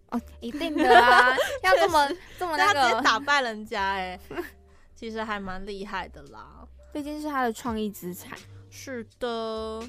[0.09, 4.19] 哦， 一定的啊，要这么这么那个打败人家哎，
[4.93, 8.37] 其实还蛮厉害的啦，毕竟是他的创意资产。
[8.69, 9.81] 是的。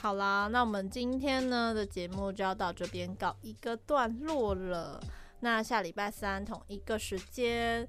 [0.00, 5.02] 好啦，那我们今天呢的节目就要到这边告一个段落了。
[5.40, 7.86] 那下礼拜三同一个时间，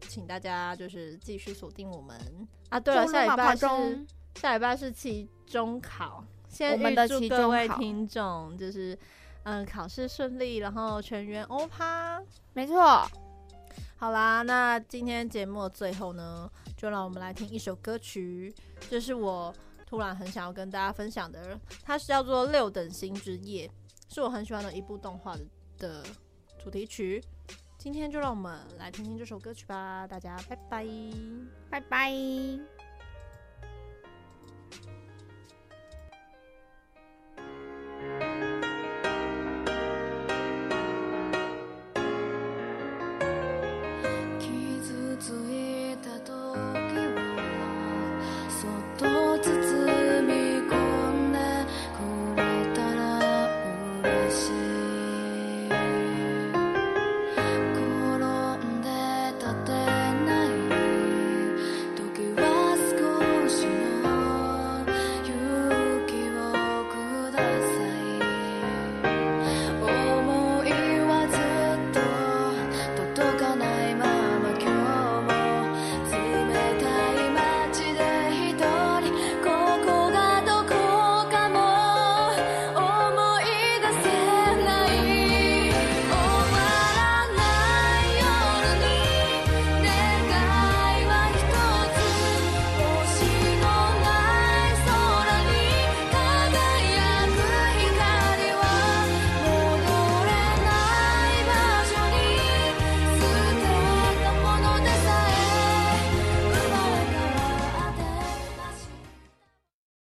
[0.00, 2.18] 请大家就是继续锁定我们
[2.70, 2.78] 啊！
[2.78, 8.98] 对了，下礼拜是下礼拜是期中考，先预祝各位听众就是
[9.44, 12.20] 嗯考试顺利，然后全员欧趴。
[12.52, 13.08] 没错，
[13.96, 18.54] 好啦，那今天节目的最后呢，就让我们来听一首歌曲，
[18.90, 19.54] 这是我
[19.88, 23.66] 突然很想要跟大家分享的，它是叫做《六等星之夜》，
[24.14, 25.46] 是我很喜欢的一部动画的
[25.78, 26.04] 的。
[26.60, 27.22] 主题曲，
[27.78, 30.86] 今天就让我们来听听这首歌曲吧，大家拜拜，
[31.70, 32.77] 拜拜。